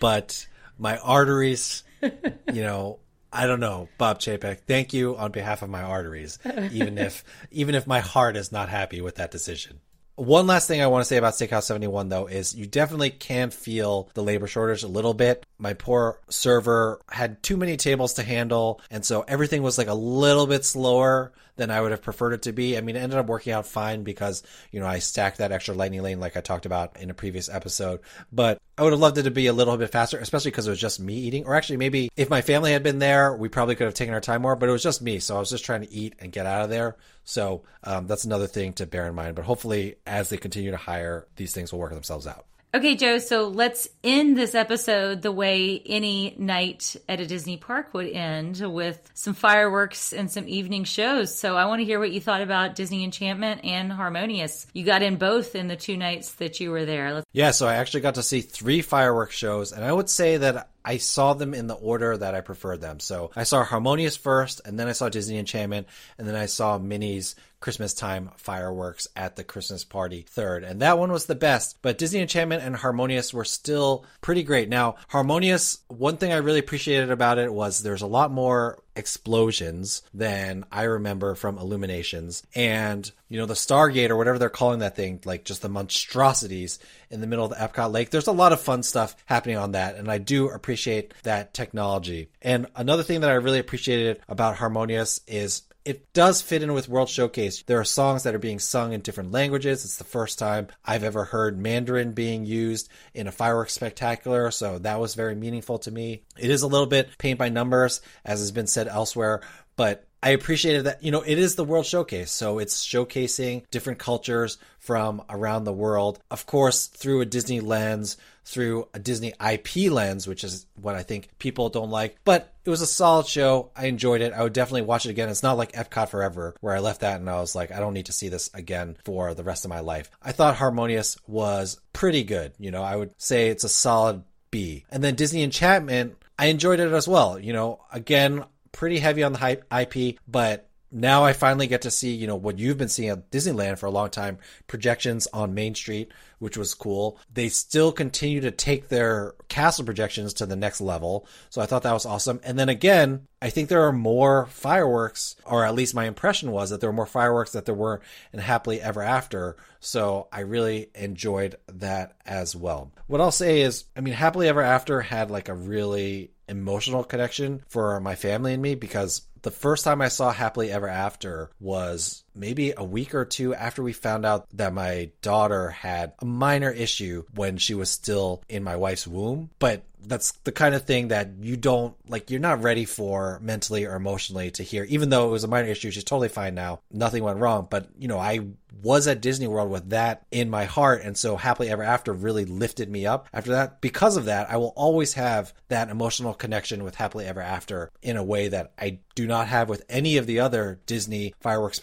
but 0.00 0.46
my 0.78 0.98
arteries, 0.98 1.84
you 2.02 2.62
know, 2.62 2.98
I 3.32 3.46
don't 3.46 3.60
know, 3.60 3.88
Bob 3.98 4.20
Chapek. 4.20 4.60
Thank 4.66 4.94
you 4.94 5.16
on 5.16 5.30
behalf 5.30 5.62
of 5.62 5.68
my 5.68 5.82
arteries, 5.82 6.38
even 6.72 6.96
if 6.96 7.24
even 7.50 7.74
if 7.74 7.86
my 7.86 8.00
heart 8.00 8.36
is 8.36 8.50
not 8.50 8.68
happy 8.68 9.00
with 9.00 9.16
that 9.16 9.30
decision. 9.30 9.80
One 10.16 10.46
last 10.46 10.66
thing 10.66 10.80
I 10.80 10.86
want 10.86 11.02
to 11.02 11.04
say 11.04 11.18
about 11.18 11.34
Steakhouse 11.34 11.64
71 11.64 12.08
though 12.08 12.26
is 12.26 12.54
you 12.54 12.66
definitely 12.66 13.10
can 13.10 13.50
feel 13.50 14.08
the 14.14 14.22
labor 14.22 14.46
shortage 14.46 14.82
a 14.82 14.88
little 14.88 15.12
bit. 15.12 15.44
My 15.58 15.74
poor 15.74 16.18
server 16.30 17.02
had 17.10 17.42
too 17.42 17.58
many 17.58 17.76
tables 17.76 18.14
to 18.14 18.22
handle, 18.22 18.80
and 18.90 19.04
so 19.04 19.26
everything 19.28 19.62
was 19.62 19.76
like 19.76 19.88
a 19.88 19.94
little 19.94 20.46
bit 20.46 20.64
slower 20.64 21.32
than 21.56 21.70
I 21.70 21.80
would 21.80 21.90
have 21.90 22.02
preferred 22.02 22.32
it 22.32 22.42
to 22.42 22.52
be. 22.52 22.76
I 22.76 22.80
mean, 22.80 22.96
it 22.96 23.00
ended 23.00 23.18
up 23.18 23.26
working 23.26 23.52
out 23.52 23.66
fine 23.66 24.02
because, 24.02 24.42
you 24.70 24.80
know, 24.80 24.86
I 24.86 24.98
stacked 24.98 25.38
that 25.38 25.52
extra 25.52 25.74
lightning 25.74 26.02
lane 26.02 26.20
like 26.20 26.36
I 26.36 26.40
talked 26.40 26.66
about 26.66 27.00
in 27.00 27.10
a 27.10 27.14
previous 27.14 27.48
episode. 27.48 28.00
But 28.32 28.60
I 28.78 28.82
would 28.82 28.92
have 28.92 29.00
loved 29.00 29.18
it 29.18 29.24
to 29.24 29.30
be 29.30 29.46
a 29.46 29.52
little 29.52 29.76
bit 29.76 29.90
faster, 29.90 30.18
especially 30.18 30.50
because 30.50 30.66
it 30.66 30.70
was 30.70 30.80
just 30.80 31.00
me 31.00 31.14
eating. 31.14 31.44
Or 31.46 31.54
actually, 31.54 31.78
maybe 31.78 32.10
if 32.16 32.30
my 32.30 32.42
family 32.42 32.72
had 32.72 32.82
been 32.82 32.98
there, 32.98 33.34
we 33.34 33.48
probably 33.48 33.74
could 33.74 33.86
have 33.86 33.94
taken 33.94 34.14
our 34.14 34.20
time 34.20 34.42
more, 34.42 34.56
but 34.56 34.68
it 34.68 34.72
was 34.72 34.82
just 34.82 35.02
me. 35.02 35.18
So 35.18 35.36
I 35.36 35.38
was 35.38 35.50
just 35.50 35.64
trying 35.64 35.82
to 35.82 35.92
eat 35.92 36.14
and 36.18 36.30
get 36.30 36.46
out 36.46 36.62
of 36.62 36.70
there. 36.70 36.96
So 37.24 37.64
um, 37.84 38.06
that's 38.06 38.24
another 38.24 38.46
thing 38.46 38.74
to 38.74 38.86
bear 38.86 39.06
in 39.06 39.14
mind. 39.14 39.34
But 39.34 39.46
hopefully, 39.46 39.96
as 40.06 40.28
they 40.28 40.36
continue 40.36 40.70
to 40.70 40.76
hire, 40.76 41.26
these 41.36 41.52
things 41.52 41.72
will 41.72 41.80
work 41.80 41.92
themselves 41.92 42.26
out. 42.26 42.46
Okay, 42.76 42.94
Joe, 42.94 43.16
so 43.16 43.48
let's 43.48 43.88
end 44.04 44.36
this 44.36 44.54
episode 44.54 45.22
the 45.22 45.32
way 45.32 45.80
any 45.86 46.34
night 46.36 46.94
at 47.08 47.20
a 47.20 47.26
Disney 47.26 47.56
park 47.56 47.94
would 47.94 48.06
end 48.06 48.60
with 48.60 49.10
some 49.14 49.32
fireworks 49.32 50.12
and 50.12 50.30
some 50.30 50.46
evening 50.46 50.84
shows. 50.84 51.34
So 51.34 51.56
I 51.56 51.64
want 51.64 51.80
to 51.80 51.86
hear 51.86 51.98
what 51.98 52.10
you 52.10 52.20
thought 52.20 52.42
about 52.42 52.74
Disney 52.74 53.02
Enchantment 53.02 53.64
and 53.64 53.90
Harmonious. 53.90 54.66
You 54.74 54.84
got 54.84 55.00
in 55.00 55.16
both 55.16 55.54
in 55.54 55.68
the 55.68 55.76
two 55.76 55.96
nights 55.96 56.32
that 56.34 56.60
you 56.60 56.70
were 56.70 56.84
there. 56.84 57.14
Let's- 57.14 57.26
Yeah, 57.32 57.52
so 57.52 57.66
I 57.66 57.76
actually 57.76 58.02
got 58.02 58.16
to 58.16 58.22
see 58.22 58.42
three 58.42 58.82
fireworks 58.82 59.34
shows, 59.34 59.72
and 59.72 59.82
I 59.82 59.90
would 59.90 60.10
say 60.10 60.36
that 60.36 60.68
I 60.84 60.98
saw 60.98 61.32
them 61.32 61.54
in 61.54 61.68
the 61.68 61.74
order 61.74 62.14
that 62.14 62.34
I 62.34 62.42
preferred 62.42 62.82
them. 62.82 63.00
So 63.00 63.30
I 63.34 63.44
saw 63.44 63.64
Harmonious 63.64 64.18
first, 64.18 64.60
and 64.66 64.78
then 64.78 64.86
I 64.86 64.92
saw 64.92 65.08
Disney 65.08 65.38
Enchantment, 65.38 65.86
and 66.18 66.28
then 66.28 66.36
I 66.36 66.44
saw 66.44 66.76
Minnie's 66.76 67.36
Christmas 67.66 67.94
time 67.94 68.30
fireworks 68.36 69.08
at 69.16 69.34
the 69.34 69.42
Christmas 69.42 69.82
party 69.82 70.24
third. 70.28 70.62
And 70.62 70.82
that 70.82 71.00
one 71.00 71.10
was 71.10 71.26
the 71.26 71.34
best, 71.34 71.82
but 71.82 71.98
Disney 71.98 72.20
Enchantment 72.20 72.62
and 72.62 72.76
Harmonious 72.76 73.34
were 73.34 73.44
still 73.44 74.04
pretty 74.20 74.44
great. 74.44 74.68
Now, 74.68 74.94
Harmonious, 75.08 75.80
one 75.88 76.16
thing 76.16 76.32
I 76.32 76.36
really 76.36 76.60
appreciated 76.60 77.10
about 77.10 77.38
it 77.38 77.52
was 77.52 77.82
there's 77.82 78.02
a 78.02 78.06
lot 78.06 78.30
more 78.30 78.78
explosions 78.94 80.02
than 80.14 80.64
I 80.70 80.84
remember 80.84 81.34
from 81.34 81.58
Illuminations. 81.58 82.46
And, 82.54 83.10
you 83.28 83.40
know, 83.40 83.46
the 83.46 83.54
Stargate 83.54 84.10
or 84.10 84.16
whatever 84.16 84.38
they're 84.38 84.48
calling 84.48 84.78
that 84.78 84.94
thing, 84.94 85.20
like 85.24 85.44
just 85.44 85.60
the 85.60 85.68
monstrosities 85.68 86.78
in 87.10 87.20
the 87.20 87.26
middle 87.26 87.46
of 87.46 87.50
the 87.50 87.56
Epcot 87.56 87.92
Lake. 87.92 88.10
There's 88.10 88.28
a 88.28 88.32
lot 88.32 88.52
of 88.52 88.60
fun 88.60 88.84
stuff 88.84 89.16
happening 89.26 89.56
on 89.56 89.72
that. 89.72 89.96
And 89.96 90.08
I 90.08 90.18
do 90.18 90.50
appreciate 90.50 91.14
that 91.24 91.52
technology. 91.52 92.30
And 92.40 92.68
another 92.76 93.02
thing 93.02 93.22
that 93.22 93.30
I 93.30 93.34
really 93.34 93.58
appreciated 93.58 94.20
about 94.28 94.54
Harmonious 94.54 95.20
is 95.26 95.62
it 95.86 96.12
does 96.12 96.42
fit 96.42 96.64
in 96.64 96.74
with 96.74 96.88
World 96.88 97.08
Showcase. 97.08 97.62
There 97.62 97.78
are 97.78 97.84
songs 97.84 98.24
that 98.24 98.34
are 98.34 98.40
being 98.40 98.58
sung 98.58 98.92
in 98.92 99.02
different 99.02 99.30
languages. 99.30 99.84
It's 99.84 99.98
the 99.98 100.04
first 100.04 100.36
time 100.36 100.66
I've 100.84 101.04
ever 101.04 101.22
heard 101.22 101.60
Mandarin 101.60 102.12
being 102.12 102.44
used 102.44 102.88
in 103.14 103.28
a 103.28 103.32
fireworks 103.32 103.74
spectacular, 103.74 104.50
so 104.50 104.80
that 104.80 104.98
was 104.98 105.14
very 105.14 105.36
meaningful 105.36 105.78
to 105.80 105.92
me. 105.92 106.24
It 106.36 106.50
is 106.50 106.62
a 106.62 106.66
little 106.66 106.88
bit 106.88 107.10
paint 107.18 107.38
by 107.38 107.50
numbers, 107.50 108.00
as 108.24 108.40
has 108.40 108.50
been 108.50 108.66
said 108.66 108.88
elsewhere, 108.88 109.42
but 109.76 110.08
I 110.22 110.30
appreciated 110.30 110.84
that, 110.84 111.02
you 111.02 111.10
know, 111.10 111.22
it 111.22 111.38
is 111.38 111.54
the 111.54 111.64
World 111.64 111.86
Showcase, 111.86 112.30
so 112.30 112.58
it's 112.58 112.84
showcasing 112.84 113.64
different 113.70 113.98
cultures 113.98 114.58
from 114.78 115.22
around 115.28 115.64
the 115.64 115.72
world. 115.72 116.18
Of 116.30 116.46
course, 116.46 116.86
through 116.86 117.20
a 117.20 117.26
Disney 117.26 117.60
lens, 117.60 118.16
through 118.44 118.88
a 118.94 118.98
Disney 118.98 119.34
IP 119.44 119.90
lens, 119.90 120.26
which 120.26 120.44
is 120.44 120.66
what 120.80 120.94
I 120.94 121.02
think 121.02 121.28
people 121.38 121.68
don't 121.68 121.90
like. 121.90 122.16
But 122.24 122.54
it 122.64 122.70
was 122.70 122.80
a 122.80 122.86
solid 122.86 123.26
show. 123.26 123.70
I 123.76 123.86
enjoyed 123.86 124.20
it. 124.20 124.32
I 124.32 124.42
would 124.42 124.52
definitely 124.52 124.82
watch 124.82 125.04
it 125.04 125.10
again. 125.10 125.28
It's 125.28 125.42
not 125.42 125.58
like 125.58 125.72
Epcot 125.72 126.08
Forever, 126.08 126.54
where 126.60 126.74
I 126.74 126.78
left 126.78 127.02
that 127.02 127.20
and 127.20 127.28
I 127.28 127.40
was 127.40 127.54
like, 127.54 127.70
I 127.72 127.80
don't 127.80 127.94
need 127.94 128.06
to 128.06 128.12
see 128.12 128.28
this 128.28 128.48
again 128.54 128.96
for 129.04 129.34
the 129.34 129.44
rest 129.44 129.64
of 129.64 129.68
my 129.68 129.80
life. 129.80 130.10
I 130.22 130.32
thought 130.32 130.56
Harmonious 130.56 131.18
was 131.26 131.80
pretty 131.92 132.24
good. 132.24 132.52
You 132.58 132.70
know, 132.70 132.82
I 132.82 132.96
would 132.96 133.10
say 133.18 133.48
it's 133.48 133.64
a 133.64 133.68
solid 133.68 134.22
B. 134.50 134.84
And 134.90 135.04
then 135.04 135.14
Disney 135.14 135.42
Enchantment, 135.42 136.16
I 136.38 136.46
enjoyed 136.46 136.80
it 136.80 136.92
as 136.92 137.08
well. 137.08 137.38
You 137.38 137.52
know, 137.52 137.80
again, 137.92 138.44
pretty 138.76 138.98
heavy 138.98 139.22
on 139.22 139.32
the 139.32 139.62
IP, 139.72 140.18
but 140.28 140.68
now 140.92 141.24
I 141.24 141.32
finally 141.32 141.66
get 141.66 141.82
to 141.82 141.90
see, 141.90 142.14
you 142.14 142.26
know, 142.26 142.36
what 142.36 142.58
you've 142.58 142.78
been 142.78 142.88
seeing 142.88 143.08
at 143.08 143.30
Disneyland 143.30 143.78
for 143.78 143.86
a 143.86 143.90
long 143.90 144.10
time 144.10 144.38
projections 144.66 145.26
on 145.32 145.54
Main 145.54 145.74
Street, 145.74 146.12
which 146.38 146.56
was 146.56 146.74
cool. 146.74 147.18
They 147.32 147.48
still 147.48 147.90
continue 147.90 148.40
to 148.42 148.50
take 148.50 148.88
their 148.88 149.34
castle 149.48 149.84
projections 149.84 150.34
to 150.34 150.46
the 150.46 150.56
next 150.56 150.80
level. 150.80 151.26
So 151.50 151.60
I 151.60 151.66
thought 151.66 151.82
that 151.82 151.92
was 151.92 152.06
awesome. 152.06 152.38
And 152.44 152.58
then 152.58 152.68
again, 152.68 153.26
I 153.42 153.50
think 153.50 153.68
there 153.68 153.86
are 153.86 153.92
more 153.92 154.46
fireworks, 154.46 155.36
or 155.44 155.64
at 155.64 155.74
least 155.74 155.94
my 155.94 156.04
impression 156.04 156.52
was 156.52 156.70
that 156.70 156.80
there 156.80 156.90
were 156.90 156.96
more 156.96 157.06
fireworks 157.06 157.52
that 157.52 157.64
there 157.64 157.74
were 157.74 158.00
in 158.32 158.38
Happily 158.38 158.80
Ever 158.80 159.02
After. 159.02 159.56
So 159.80 160.28
I 160.30 160.40
really 160.40 160.90
enjoyed 160.94 161.56
that 161.66 162.16
as 162.26 162.54
well. 162.54 162.92
What 163.06 163.20
I'll 163.20 163.32
say 163.32 163.62
is, 163.62 163.84
I 163.96 164.00
mean, 164.02 164.14
Happily 164.14 164.48
Ever 164.48 164.62
After 164.62 165.00
had 165.00 165.30
like 165.30 165.48
a 165.48 165.54
really 165.54 166.30
emotional 166.48 167.04
connection 167.04 167.62
for 167.68 167.98
my 168.00 168.14
family 168.14 168.52
and 168.52 168.62
me 168.62 168.74
because 168.74 169.22
the 169.42 169.50
first 169.50 169.84
time 169.84 170.00
I 170.00 170.08
saw 170.08 170.32
Happily 170.32 170.70
Ever 170.70 170.88
After 170.88 171.50
was 171.60 172.24
maybe 172.36 172.72
a 172.76 172.84
week 172.84 173.14
or 173.14 173.24
two 173.24 173.54
after 173.54 173.82
we 173.82 173.92
found 173.92 174.26
out 174.26 174.46
that 174.56 174.72
my 174.72 175.10
daughter 175.22 175.70
had 175.70 176.12
a 176.20 176.24
minor 176.24 176.70
issue 176.70 177.24
when 177.34 177.56
she 177.58 177.74
was 177.74 177.90
still 177.90 178.42
in 178.48 178.62
my 178.62 178.76
wife's 178.76 179.06
womb. 179.06 179.50
But 179.58 179.84
that's 180.06 180.32
the 180.44 180.52
kind 180.52 180.74
of 180.74 180.84
thing 180.84 181.08
that 181.08 181.30
you 181.40 181.56
don't 181.56 181.94
like 182.08 182.30
you're 182.30 182.40
not 182.40 182.62
ready 182.62 182.84
for 182.84 183.38
mentally 183.42 183.84
or 183.84 183.94
emotionally 183.94 184.50
to 184.52 184.62
hear. 184.62 184.84
Even 184.84 185.10
though 185.10 185.28
it 185.28 185.32
was 185.32 185.44
a 185.44 185.48
minor 185.48 185.68
issue 185.68 185.90
she's 185.90 186.04
totally 186.04 186.28
fine 186.28 186.54
now. 186.54 186.80
Nothing 186.90 187.24
went 187.24 187.38
wrong. 187.38 187.66
But 187.68 187.88
you 187.98 188.08
know 188.08 188.18
i 188.18 188.40
was 188.82 189.08
at 189.08 189.22
disney 189.22 189.46
world 189.46 189.70
with 189.70 189.90
that 189.90 190.26
in 190.30 190.50
my 190.50 190.64
heart. 190.64 191.02
And 191.02 191.16
so 191.16 191.36
happily 191.36 191.70
ever 191.70 191.82
after 191.82 192.12
really 192.12 192.44
lifted 192.44 192.90
me 192.90 193.06
up 193.06 193.28
after 193.32 193.52
that. 193.52 193.80
Because 193.80 194.16
of 194.16 194.26
that 194.26 194.50
i 194.50 194.56
will 194.56 194.72
always 194.76 195.14
have 195.14 195.52
that 195.68 195.88
emotional 195.88 196.34
connection 196.34 196.84
with 196.84 196.94
happily 196.94 197.26
ever 197.26 197.40
after 197.40 197.90
in 198.02 198.16
a 198.16 198.24
way 198.24 198.48
that 198.48 198.72
i 198.78 198.98
do 199.14 199.26
not 199.26 199.48
have 199.48 199.68
with 199.68 199.84
any 199.88 200.18
of 200.18 200.26
the 200.26 200.40
other 200.40 200.80
disney 200.86 201.34
fireworks 201.40 201.78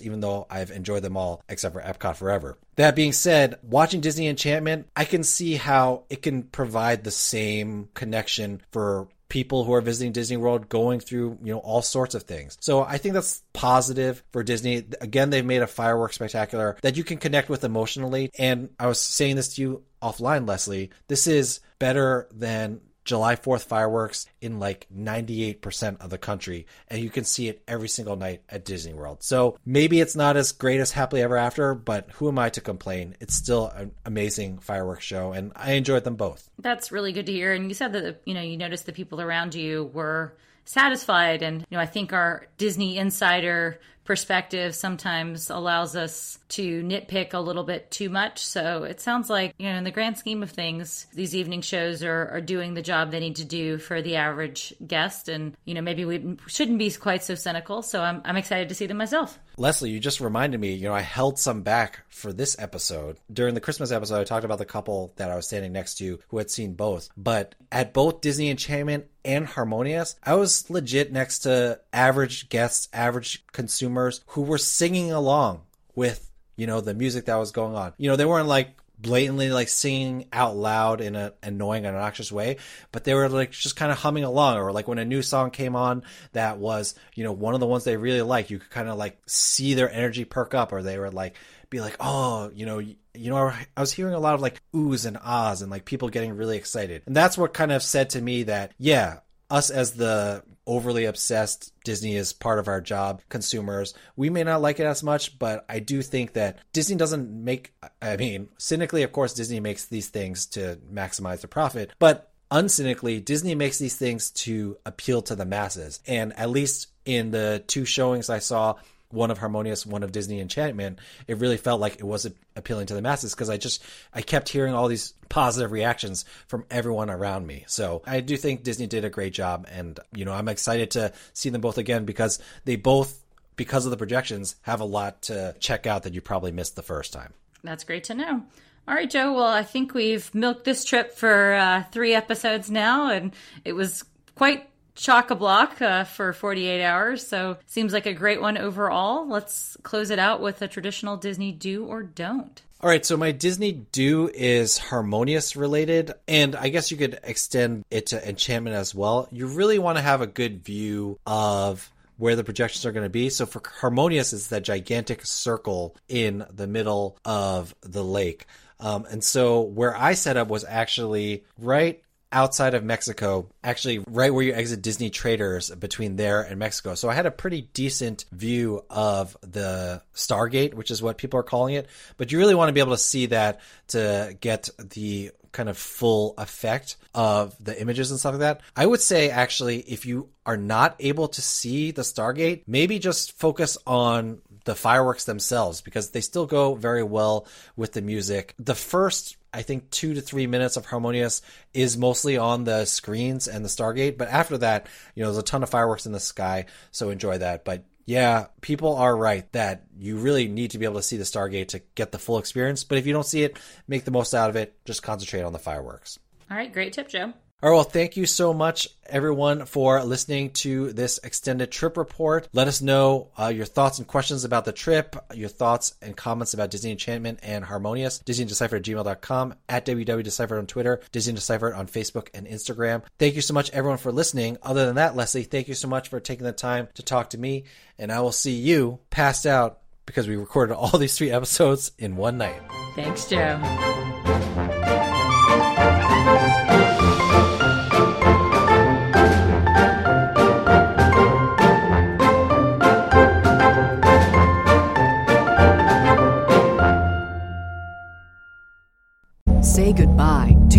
even 0.00 0.20
though 0.20 0.46
i've 0.50 0.70
enjoyed 0.70 1.02
them 1.02 1.16
all 1.16 1.42
except 1.48 1.74
for 1.74 1.82
epcot 1.82 2.16
forever 2.16 2.56
that 2.76 2.96
being 2.96 3.12
said, 3.12 3.58
watching 3.62 4.00
Disney 4.00 4.26
Enchantment, 4.26 4.88
I 4.96 5.04
can 5.04 5.22
see 5.22 5.54
how 5.54 6.04
it 6.10 6.22
can 6.22 6.42
provide 6.42 7.04
the 7.04 7.10
same 7.10 7.88
connection 7.94 8.62
for 8.72 9.08
people 9.28 9.64
who 9.64 9.74
are 9.74 9.80
visiting 9.80 10.12
Disney 10.12 10.36
World 10.36 10.68
going 10.68 11.00
through, 11.00 11.38
you 11.42 11.52
know, 11.52 11.58
all 11.58 11.82
sorts 11.82 12.14
of 12.14 12.24
things. 12.24 12.56
So 12.60 12.82
I 12.82 12.98
think 12.98 13.14
that's 13.14 13.42
positive 13.52 14.22
for 14.32 14.42
Disney. 14.42 14.84
Again, 15.00 15.30
they've 15.30 15.44
made 15.44 15.62
a 15.62 15.66
fireworks 15.66 16.16
spectacular 16.16 16.76
that 16.82 16.96
you 16.96 17.04
can 17.04 17.18
connect 17.18 17.48
with 17.48 17.64
emotionally. 17.64 18.30
And 18.38 18.70
I 18.78 18.86
was 18.86 19.00
saying 19.00 19.36
this 19.36 19.54
to 19.54 19.62
you 19.62 19.82
offline, 20.02 20.46
Leslie. 20.46 20.90
This 21.08 21.26
is 21.26 21.60
better 21.78 22.28
than 22.32 22.80
July 23.04 23.36
4th 23.36 23.66
fireworks 23.66 24.26
in 24.40 24.58
like 24.58 24.86
98% 24.94 26.00
of 26.00 26.10
the 26.10 26.18
country, 26.18 26.66
and 26.88 27.02
you 27.02 27.10
can 27.10 27.24
see 27.24 27.48
it 27.48 27.62
every 27.68 27.88
single 27.88 28.16
night 28.16 28.42
at 28.48 28.64
Disney 28.64 28.94
World. 28.94 29.22
So 29.22 29.58
maybe 29.64 30.00
it's 30.00 30.16
not 30.16 30.36
as 30.36 30.52
great 30.52 30.80
as 30.80 30.92
Happily 30.92 31.22
Ever 31.22 31.36
After, 31.36 31.74
but 31.74 32.10
who 32.12 32.28
am 32.28 32.38
I 32.38 32.48
to 32.50 32.60
complain? 32.60 33.16
It's 33.20 33.34
still 33.34 33.68
an 33.68 33.92
amazing 34.04 34.58
fireworks 34.58 35.04
show, 35.04 35.32
and 35.32 35.52
I 35.54 35.72
enjoyed 35.72 36.04
them 36.04 36.16
both. 36.16 36.48
That's 36.58 36.92
really 36.92 37.12
good 37.12 37.26
to 37.26 37.32
hear. 37.32 37.52
And 37.52 37.68
you 37.68 37.74
said 37.74 37.92
that, 37.92 38.22
you 38.24 38.34
know, 38.34 38.40
you 38.40 38.56
noticed 38.56 38.86
the 38.86 38.92
people 38.92 39.20
around 39.20 39.54
you 39.54 39.90
were 39.92 40.34
satisfied. 40.64 41.42
And, 41.42 41.60
you 41.68 41.76
know, 41.76 41.80
I 41.80 41.86
think 41.86 42.12
our 42.12 42.46
Disney 42.56 42.96
insider 42.96 43.80
perspective 44.04 44.74
sometimes 44.74 45.50
allows 45.50 45.96
us 45.96 46.38
to 46.50 46.82
nitpick 46.82 47.34
a 47.34 47.40
little 47.40 47.64
bit 47.64 47.90
too 47.90 48.08
much. 48.08 48.44
So 48.44 48.84
it 48.84 49.00
sounds 49.00 49.30
like, 49.30 49.54
you 49.58 49.68
know, 49.68 49.76
in 49.76 49.84
the 49.84 49.90
grand 49.90 50.18
scheme 50.18 50.42
of 50.42 50.50
things, 50.50 51.06
these 51.14 51.34
evening 51.34 51.62
shows 51.62 52.02
are, 52.02 52.28
are 52.28 52.40
doing 52.40 52.74
the 52.74 52.82
job 52.82 53.10
they 53.10 53.20
need 53.20 53.36
to 53.36 53.44
do 53.44 53.78
for 53.78 54.02
the 54.02 54.16
average 54.16 54.74
guest. 54.86 55.28
And, 55.28 55.56
you 55.64 55.74
know, 55.74 55.80
maybe 55.80 56.04
we 56.04 56.36
shouldn't 56.46 56.78
be 56.78 56.90
quite 56.92 57.24
so 57.24 57.34
cynical. 57.34 57.82
So 57.82 58.02
I'm, 58.02 58.20
I'm 58.24 58.36
excited 58.36 58.68
to 58.68 58.74
see 58.74 58.86
them 58.86 58.98
myself. 58.98 59.38
Leslie, 59.56 59.90
you 59.90 60.00
just 60.00 60.20
reminded 60.20 60.60
me, 60.60 60.74
you 60.74 60.84
know, 60.84 60.94
I 60.94 61.00
held 61.00 61.38
some 61.38 61.62
back 61.62 62.02
for 62.08 62.32
this 62.32 62.56
episode. 62.58 63.18
During 63.32 63.54
the 63.54 63.60
Christmas 63.60 63.92
episode, 63.92 64.20
I 64.20 64.24
talked 64.24 64.44
about 64.44 64.58
the 64.58 64.64
couple 64.64 65.12
that 65.16 65.30
I 65.30 65.36
was 65.36 65.46
standing 65.46 65.72
next 65.72 65.94
to 65.98 66.18
who 66.28 66.38
had 66.38 66.50
seen 66.50 66.74
both. 66.74 67.08
But 67.16 67.54
at 67.70 67.94
both 67.94 68.20
Disney 68.20 68.50
Enchantment 68.50 69.06
and 69.24 69.46
Harmonious, 69.46 70.16
I 70.22 70.34
was 70.34 70.68
legit 70.68 71.12
next 71.12 71.40
to 71.40 71.80
average 71.92 72.48
guests, 72.48 72.88
average 72.92 73.44
consumers 73.52 73.93
who 74.28 74.42
were 74.42 74.58
singing 74.58 75.12
along 75.12 75.62
with, 75.94 76.30
you 76.56 76.66
know, 76.66 76.80
the 76.80 76.94
music 76.94 77.26
that 77.26 77.36
was 77.36 77.50
going 77.52 77.74
on. 77.74 77.92
You 77.96 78.10
know, 78.10 78.16
they 78.16 78.24
weren't 78.24 78.48
like 78.48 78.76
blatantly 78.96 79.50
like 79.50 79.68
singing 79.68 80.26
out 80.32 80.56
loud 80.56 81.00
in 81.00 81.16
an 81.16 81.32
annoying 81.42 81.84
obnoxious 81.84 82.30
way, 82.30 82.56
but 82.92 83.04
they 83.04 83.12
were 83.12 83.28
like 83.28 83.50
just 83.50 83.76
kind 83.76 83.92
of 83.92 83.98
humming 83.98 84.24
along. 84.24 84.56
Or 84.56 84.72
like 84.72 84.88
when 84.88 84.98
a 84.98 85.04
new 85.04 85.22
song 85.22 85.50
came 85.50 85.76
on 85.76 86.02
that 86.32 86.58
was, 86.58 86.94
you 87.14 87.24
know, 87.24 87.32
one 87.32 87.54
of 87.54 87.60
the 87.60 87.66
ones 87.66 87.84
they 87.84 87.96
really 87.96 88.22
liked 88.22 88.50
you 88.50 88.58
could 88.58 88.70
kind 88.70 88.88
of 88.88 88.96
like 88.96 89.18
see 89.26 89.74
their 89.74 89.90
energy 89.90 90.24
perk 90.24 90.54
up, 90.54 90.72
or 90.72 90.82
they 90.82 90.98
were 90.98 91.10
like, 91.10 91.34
be 91.70 91.80
like, 91.80 91.96
oh, 91.98 92.50
you 92.54 92.66
know, 92.66 92.78
you 92.78 93.30
know, 93.30 93.36
I 93.76 93.80
was 93.80 93.92
hearing 93.92 94.14
a 94.14 94.20
lot 94.20 94.34
of 94.34 94.40
like 94.40 94.60
oohs 94.72 95.06
and 95.06 95.18
ahs 95.18 95.60
and 95.60 95.70
like 95.70 95.84
people 95.84 96.08
getting 96.08 96.36
really 96.36 96.56
excited. 96.56 97.02
And 97.06 97.16
that's 97.16 97.36
what 97.36 97.52
kind 97.52 97.72
of 97.72 97.82
said 97.82 98.10
to 98.10 98.20
me 98.20 98.44
that, 98.44 98.72
yeah, 98.78 99.18
us 99.54 99.70
as 99.70 99.92
the 99.92 100.42
overly 100.66 101.04
obsessed 101.04 101.72
Disney 101.84 102.16
is 102.16 102.32
part 102.32 102.58
of 102.58 102.68
our 102.68 102.80
job 102.80 103.22
consumers. 103.28 103.94
We 104.16 104.30
may 104.30 104.42
not 104.42 104.62
like 104.62 104.80
it 104.80 104.86
as 104.86 105.02
much, 105.02 105.38
but 105.38 105.64
I 105.68 105.78
do 105.78 106.02
think 106.02 106.32
that 106.32 106.58
Disney 106.72 106.96
doesn't 106.96 107.30
make, 107.30 107.72
I 108.02 108.16
mean, 108.16 108.48
cynically, 108.58 109.02
of 109.02 109.12
course, 109.12 109.34
Disney 109.34 109.60
makes 109.60 109.86
these 109.86 110.08
things 110.08 110.46
to 110.46 110.78
maximize 110.92 111.40
the 111.40 111.48
profit, 111.48 111.92
but 111.98 112.32
uncynically, 112.50 113.24
Disney 113.24 113.54
makes 113.54 113.78
these 113.78 113.96
things 113.96 114.30
to 114.30 114.76
appeal 114.86 115.22
to 115.22 115.36
the 115.36 115.44
masses. 115.44 116.00
And 116.06 116.36
at 116.38 116.50
least 116.50 116.88
in 117.04 117.30
the 117.30 117.62
two 117.66 117.84
showings 117.84 118.30
I 118.30 118.38
saw, 118.38 118.76
one 119.14 119.30
of 119.30 119.38
Harmonious, 119.38 119.86
one 119.86 120.02
of 120.02 120.12
Disney 120.12 120.40
Enchantment, 120.40 120.98
it 121.26 121.38
really 121.38 121.56
felt 121.56 121.80
like 121.80 121.94
it 121.94 122.04
wasn't 122.04 122.36
appealing 122.56 122.86
to 122.86 122.94
the 122.94 123.02
masses 123.02 123.34
because 123.34 123.48
I 123.48 123.56
just 123.56 123.82
I 124.12 124.22
kept 124.22 124.48
hearing 124.48 124.74
all 124.74 124.88
these 124.88 125.14
positive 125.28 125.72
reactions 125.72 126.24
from 126.46 126.64
everyone 126.70 127.10
around 127.10 127.46
me. 127.46 127.64
So 127.66 128.02
I 128.06 128.20
do 128.20 128.36
think 128.36 128.62
Disney 128.62 128.86
did 128.86 129.04
a 129.04 129.10
great 129.10 129.32
job, 129.32 129.66
and 129.70 129.98
you 130.14 130.24
know 130.24 130.32
I'm 130.32 130.48
excited 130.48 130.90
to 130.92 131.12
see 131.32 131.50
them 131.50 131.60
both 131.60 131.78
again 131.78 132.04
because 132.04 132.38
they 132.64 132.76
both, 132.76 133.22
because 133.56 133.86
of 133.86 133.90
the 133.90 133.96
projections, 133.96 134.56
have 134.62 134.80
a 134.80 134.84
lot 134.84 135.22
to 135.22 135.54
check 135.60 135.86
out 135.86 136.02
that 136.02 136.14
you 136.14 136.20
probably 136.20 136.52
missed 136.52 136.76
the 136.76 136.82
first 136.82 137.12
time. 137.12 137.32
That's 137.62 137.84
great 137.84 138.04
to 138.04 138.14
know. 138.14 138.44
All 138.86 138.94
right, 138.94 139.08
Joe. 139.08 139.32
Well, 139.32 139.46
I 139.46 139.62
think 139.62 139.94
we've 139.94 140.32
milked 140.34 140.64
this 140.64 140.84
trip 140.84 141.12
for 141.12 141.54
uh, 141.54 141.84
three 141.90 142.14
episodes 142.14 142.70
now, 142.70 143.10
and 143.10 143.34
it 143.64 143.72
was 143.72 144.04
quite 144.34 144.68
chock 144.94 145.30
a 145.30 145.34
block 145.34 145.80
uh, 145.82 146.04
for 146.04 146.32
48 146.32 146.82
hours. 146.82 147.26
So 147.26 147.58
seems 147.66 147.92
like 147.92 148.06
a 148.06 148.12
great 148.12 148.40
one 148.40 148.56
overall. 148.58 149.26
Let's 149.28 149.76
close 149.82 150.10
it 150.10 150.18
out 150.18 150.40
with 150.40 150.62
a 150.62 150.68
traditional 150.68 151.16
Disney 151.16 151.52
do 151.52 151.84
or 151.86 152.02
don't. 152.02 152.62
All 152.80 152.90
right, 152.90 153.06
so 153.06 153.16
my 153.16 153.32
Disney 153.32 153.72
do 153.72 154.30
is 154.34 154.76
harmonious 154.76 155.56
related, 155.56 156.12
and 156.28 156.54
I 156.54 156.68
guess 156.68 156.90
you 156.90 156.98
could 156.98 157.18
extend 157.22 157.86
it 157.90 158.08
to 158.08 158.28
enchantment 158.28 158.76
as 158.76 158.94
well. 158.94 159.26
You 159.32 159.46
really 159.46 159.78
want 159.78 159.96
to 159.96 160.02
have 160.02 160.20
a 160.20 160.26
good 160.26 160.62
view 160.62 161.18
of 161.26 161.90
where 162.18 162.36
the 162.36 162.44
projections 162.44 162.84
are 162.84 162.92
going 162.92 163.06
to 163.06 163.10
be. 163.10 163.30
So 163.30 163.46
for 163.46 163.62
harmonious, 163.80 164.34
it's 164.34 164.48
that 164.48 164.64
gigantic 164.64 165.24
circle 165.24 165.96
in 166.08 166.44
the 166.50 166.66
middle 166.66 167.16
of 167.24 167.74
the 167.80 168.04
lake. 168.04 168.44
Um, 168.80 169.06
and 169.10 169.24
so 169.24 169.62
where 169.62 169.96
I 169.96 170.12
set 170.12 170.36
up 170.36 170.48
was 170.48 170.64
actually 170.64 171.44
right 171.58 172.02
outside 172.34 172.74
of 172.74 172.84
Mexico, 172.84 173.48
actually 173.62 174.04
right 174.10 174.34
where 174.34 174.44
you 174.44 174.52
exit 174.52 174.82
Disney 174.82 175.08
Traders 175.08 175.70
between 175.70 176.16
there 176.16 176.42
and 176.42 176.58
Mexico. 176.58 176.94
So 176.94 177.08
I 177.08 177.14
had 177.14 177.24
a 177.24 177.30
pretty 177.30 177.62
decent 177.72 178.26
view 178.32 178.84
of 178.90 179.36
the 179.40 180.02
Stargate, 180.14 180.74
which 180.74 180.90
is 180.90 181.02
what 181.02 181.16
people 181.16 181.40
are 181.40 181.44
calling 181.44 181.76
it. 181.76 181.88
But 182.16 182.32
you 182.32 182.38
really 182.38 182.54
want 182.54 182.68
to 182.68 182.72
be 182.72 182.80
able 182.80 182.92
to 182.92 182.98
see 182.98 183.26
that 183.26 183.60
to 183.88 184.36
get 184.40 184.68
the 184.78 185.30
kind 185.52 185.68
of 185.68 185.78
full 185.78 186.34
effect 186.36 186.96
of 187.14 187.54
the 187.62 187.80
images 187.80 188.10
and 188.10 188.18
stuff 188.18 188.32
like 188.32 188.40
that. 188.40 188.60
I 188.76 188.84
would 188.84 189.00
say 189.00 189.30
actually, 189.30 189.78
if 189.78 190.04
you 190.04 190.28
are 190.44 190.56
not 190.56 190.96
able 190.98 191.28
to 191.28 191.40
see 191.40 191.92
the 191.92 192.02
Stargate, 192.02 192.64
maybe 192.66 192.98
just 192.98 193.38
focus 193.38 193.78
on 193.86 194.42
the 194.64 194.74
fireworks 194.74 195.24
themselves 195.24 195.80
because 195.80 196.10
they 196.10 196.20
still 196.20 196.46
go 196.46 196.74
very 196.74 197.04
well 197.04 197.46
with 197.76 197.92
the 197.92 198.02
music. 198.02 198.54
The 198.58 198.74
first 198.74 199.36
I 199.54 199.62
think 199.62 199.90
two 199.90 200.14
to 200.14 200.20
three 200.20 200.46
minutes 200.46 200.76
of 200.76 200.84
Harmonious 200.84 201.40
is 201.72 201.96
mostly 201.96 202.36
on 202.36 202.64
the 202.64 202.84
screens 202.84 203.48
and 203.48 203.64
the 203.64 203.68
Stargate, 203.68 204.18
but 204.18 204.28
after 204.28 204.58
that, 204.58 204.88
you 205.14 205.22
know, 205.22 205.30
there's 205.30 205.38
a 205.38 205.42
ton 205.42 205.62
of 205.62 205.70
fireworks 205.70 206.06
in 206.06 206.12
the 206.12 206.20
sky, 206.20 206.66
so 206.90 207.10
enjoy 207.10 207.38
that. 207.38 207.64
But 207.64 207.84
yeah, 208.06 208.46
people 208.60 208.96
are 208.96 209.16
right 209.16 209.50
that 209.52 209.84
you 209.98 210.16
really 210.18 210.48
need 210.48 210.72
to 210.72 210.78
be 210.78 210.84
able 210.84 210.96
to 210.96 211.02
see 211.02 211.16
the 211.16 211.24
Stargate 211.24 211.68
to 211.68 211.82
get 211.94 212.12
the 212.12 212.18
full 212.18 212.38
experience. 212.38 212.84
But 212.84 212.98
if 212.98 213.06
you 213.06 213.12
don't 213.12 213.26
see 213.26 213.44
it, 213.44 213.58
make 213.88 214.04
the 214.04 214.10
most 214.10 214.34
out 214.34 214.50
of 214.50 214.56
it. 214.56 214.76
Just 214.84 215.02
concentrate 215.02 215.42
on 215.42 215.52
the 215.52 215.58
fireworks. 215.58 216.18
All 216.50 216.56
right, 216.56 216.72
great 216.72 216.92
tip, 216.92 217.08
Joe. 217.08 217.32
All 217.62 217.70
right, 217.70 217.76
well, 217.76 217.84
thank 217.84 218.18
you 218.18 218.26
so 218.26 218.52
much, 218.52 218.88
everyone, 219.06 219.64
for 219.64 220.02
listening 220.04 220.50
to 220.50 220.92
this 220.92 221.18
extended 221.24 221.70
trip 221.70 221.96
report. 221.96 222.46
Let 222.52 222.68
us 222.68 222.82
know 222.82 223.28
uh, 223.38 223.46
your 223.46 223.64
thoughts 223.64 223.98
and 223.98 224.06
questions 224.06 224.44
about 224.44 224.66
the 224.66 224.72
trip, 224.72 225.16
your 225.32 225.48
thoughts 225.48 225.94
and 226.02 226.14
comments 226.14 226.52
about 226.52 226.70
Disney 226.70 226.90
Enchantment 226.90 227.38
and 227.42 227.64
Harmonious, 227.64 228.18
DisneyDeciphered 228.18 228.76
at 228.76 228.82
gmail.com, 228.82 229.54
at 229.66 229.86
WWDeciphered 229.86 230.58
on 230.58 230.66
Twitter, 230.66 231.00
Disney 231.10 231.32
Deciphered 231.32 231.72
on 231.72 231.86
Facebook 231.86 232.28
and 232.34 232.46
Instagram. 232.46 233.02
Thank 233.18 233.34
you 233.34 233.40
so 233.40 233.54
much, 233.54 233.70
everyone, 233.70 233.98
for 233.98 234.12
listening. 234.12 234.58
Other 234.62 234.84
than 234.84 234.96
that, 234.96 235.16
Leslie, 235.16 235.44
thank 235.44 235.66
you 235.66 235.74
so 235.74 235.88
much 235.88 236.10
for 236.10 236.20
taking 236.20 236.44
the 236.44 236.52
time 236.52 236.88
to 236.94 237.02
talk 237.02 237.30
to 237.30 237.38
me, 237.38 237.64
and 237.98 238.12
I 238.12 238.20
will 238.20 238.32
see 238.32 238.52
you 238.52 238.98
passed 239.08 239.46
out 239.46 239.78
because 240.04 240.28
we 240.28 240.36
recorded 240.36 240.74
all 240.74 240.90
these 240.98 241.16
three 241.16 241.30
episodes 241.30 241.92
in 241.98 242.16
one 242.16 242.36
night. 242.36 242.60
Thanks, 242.94 243.26
Joe. 243.26 243.58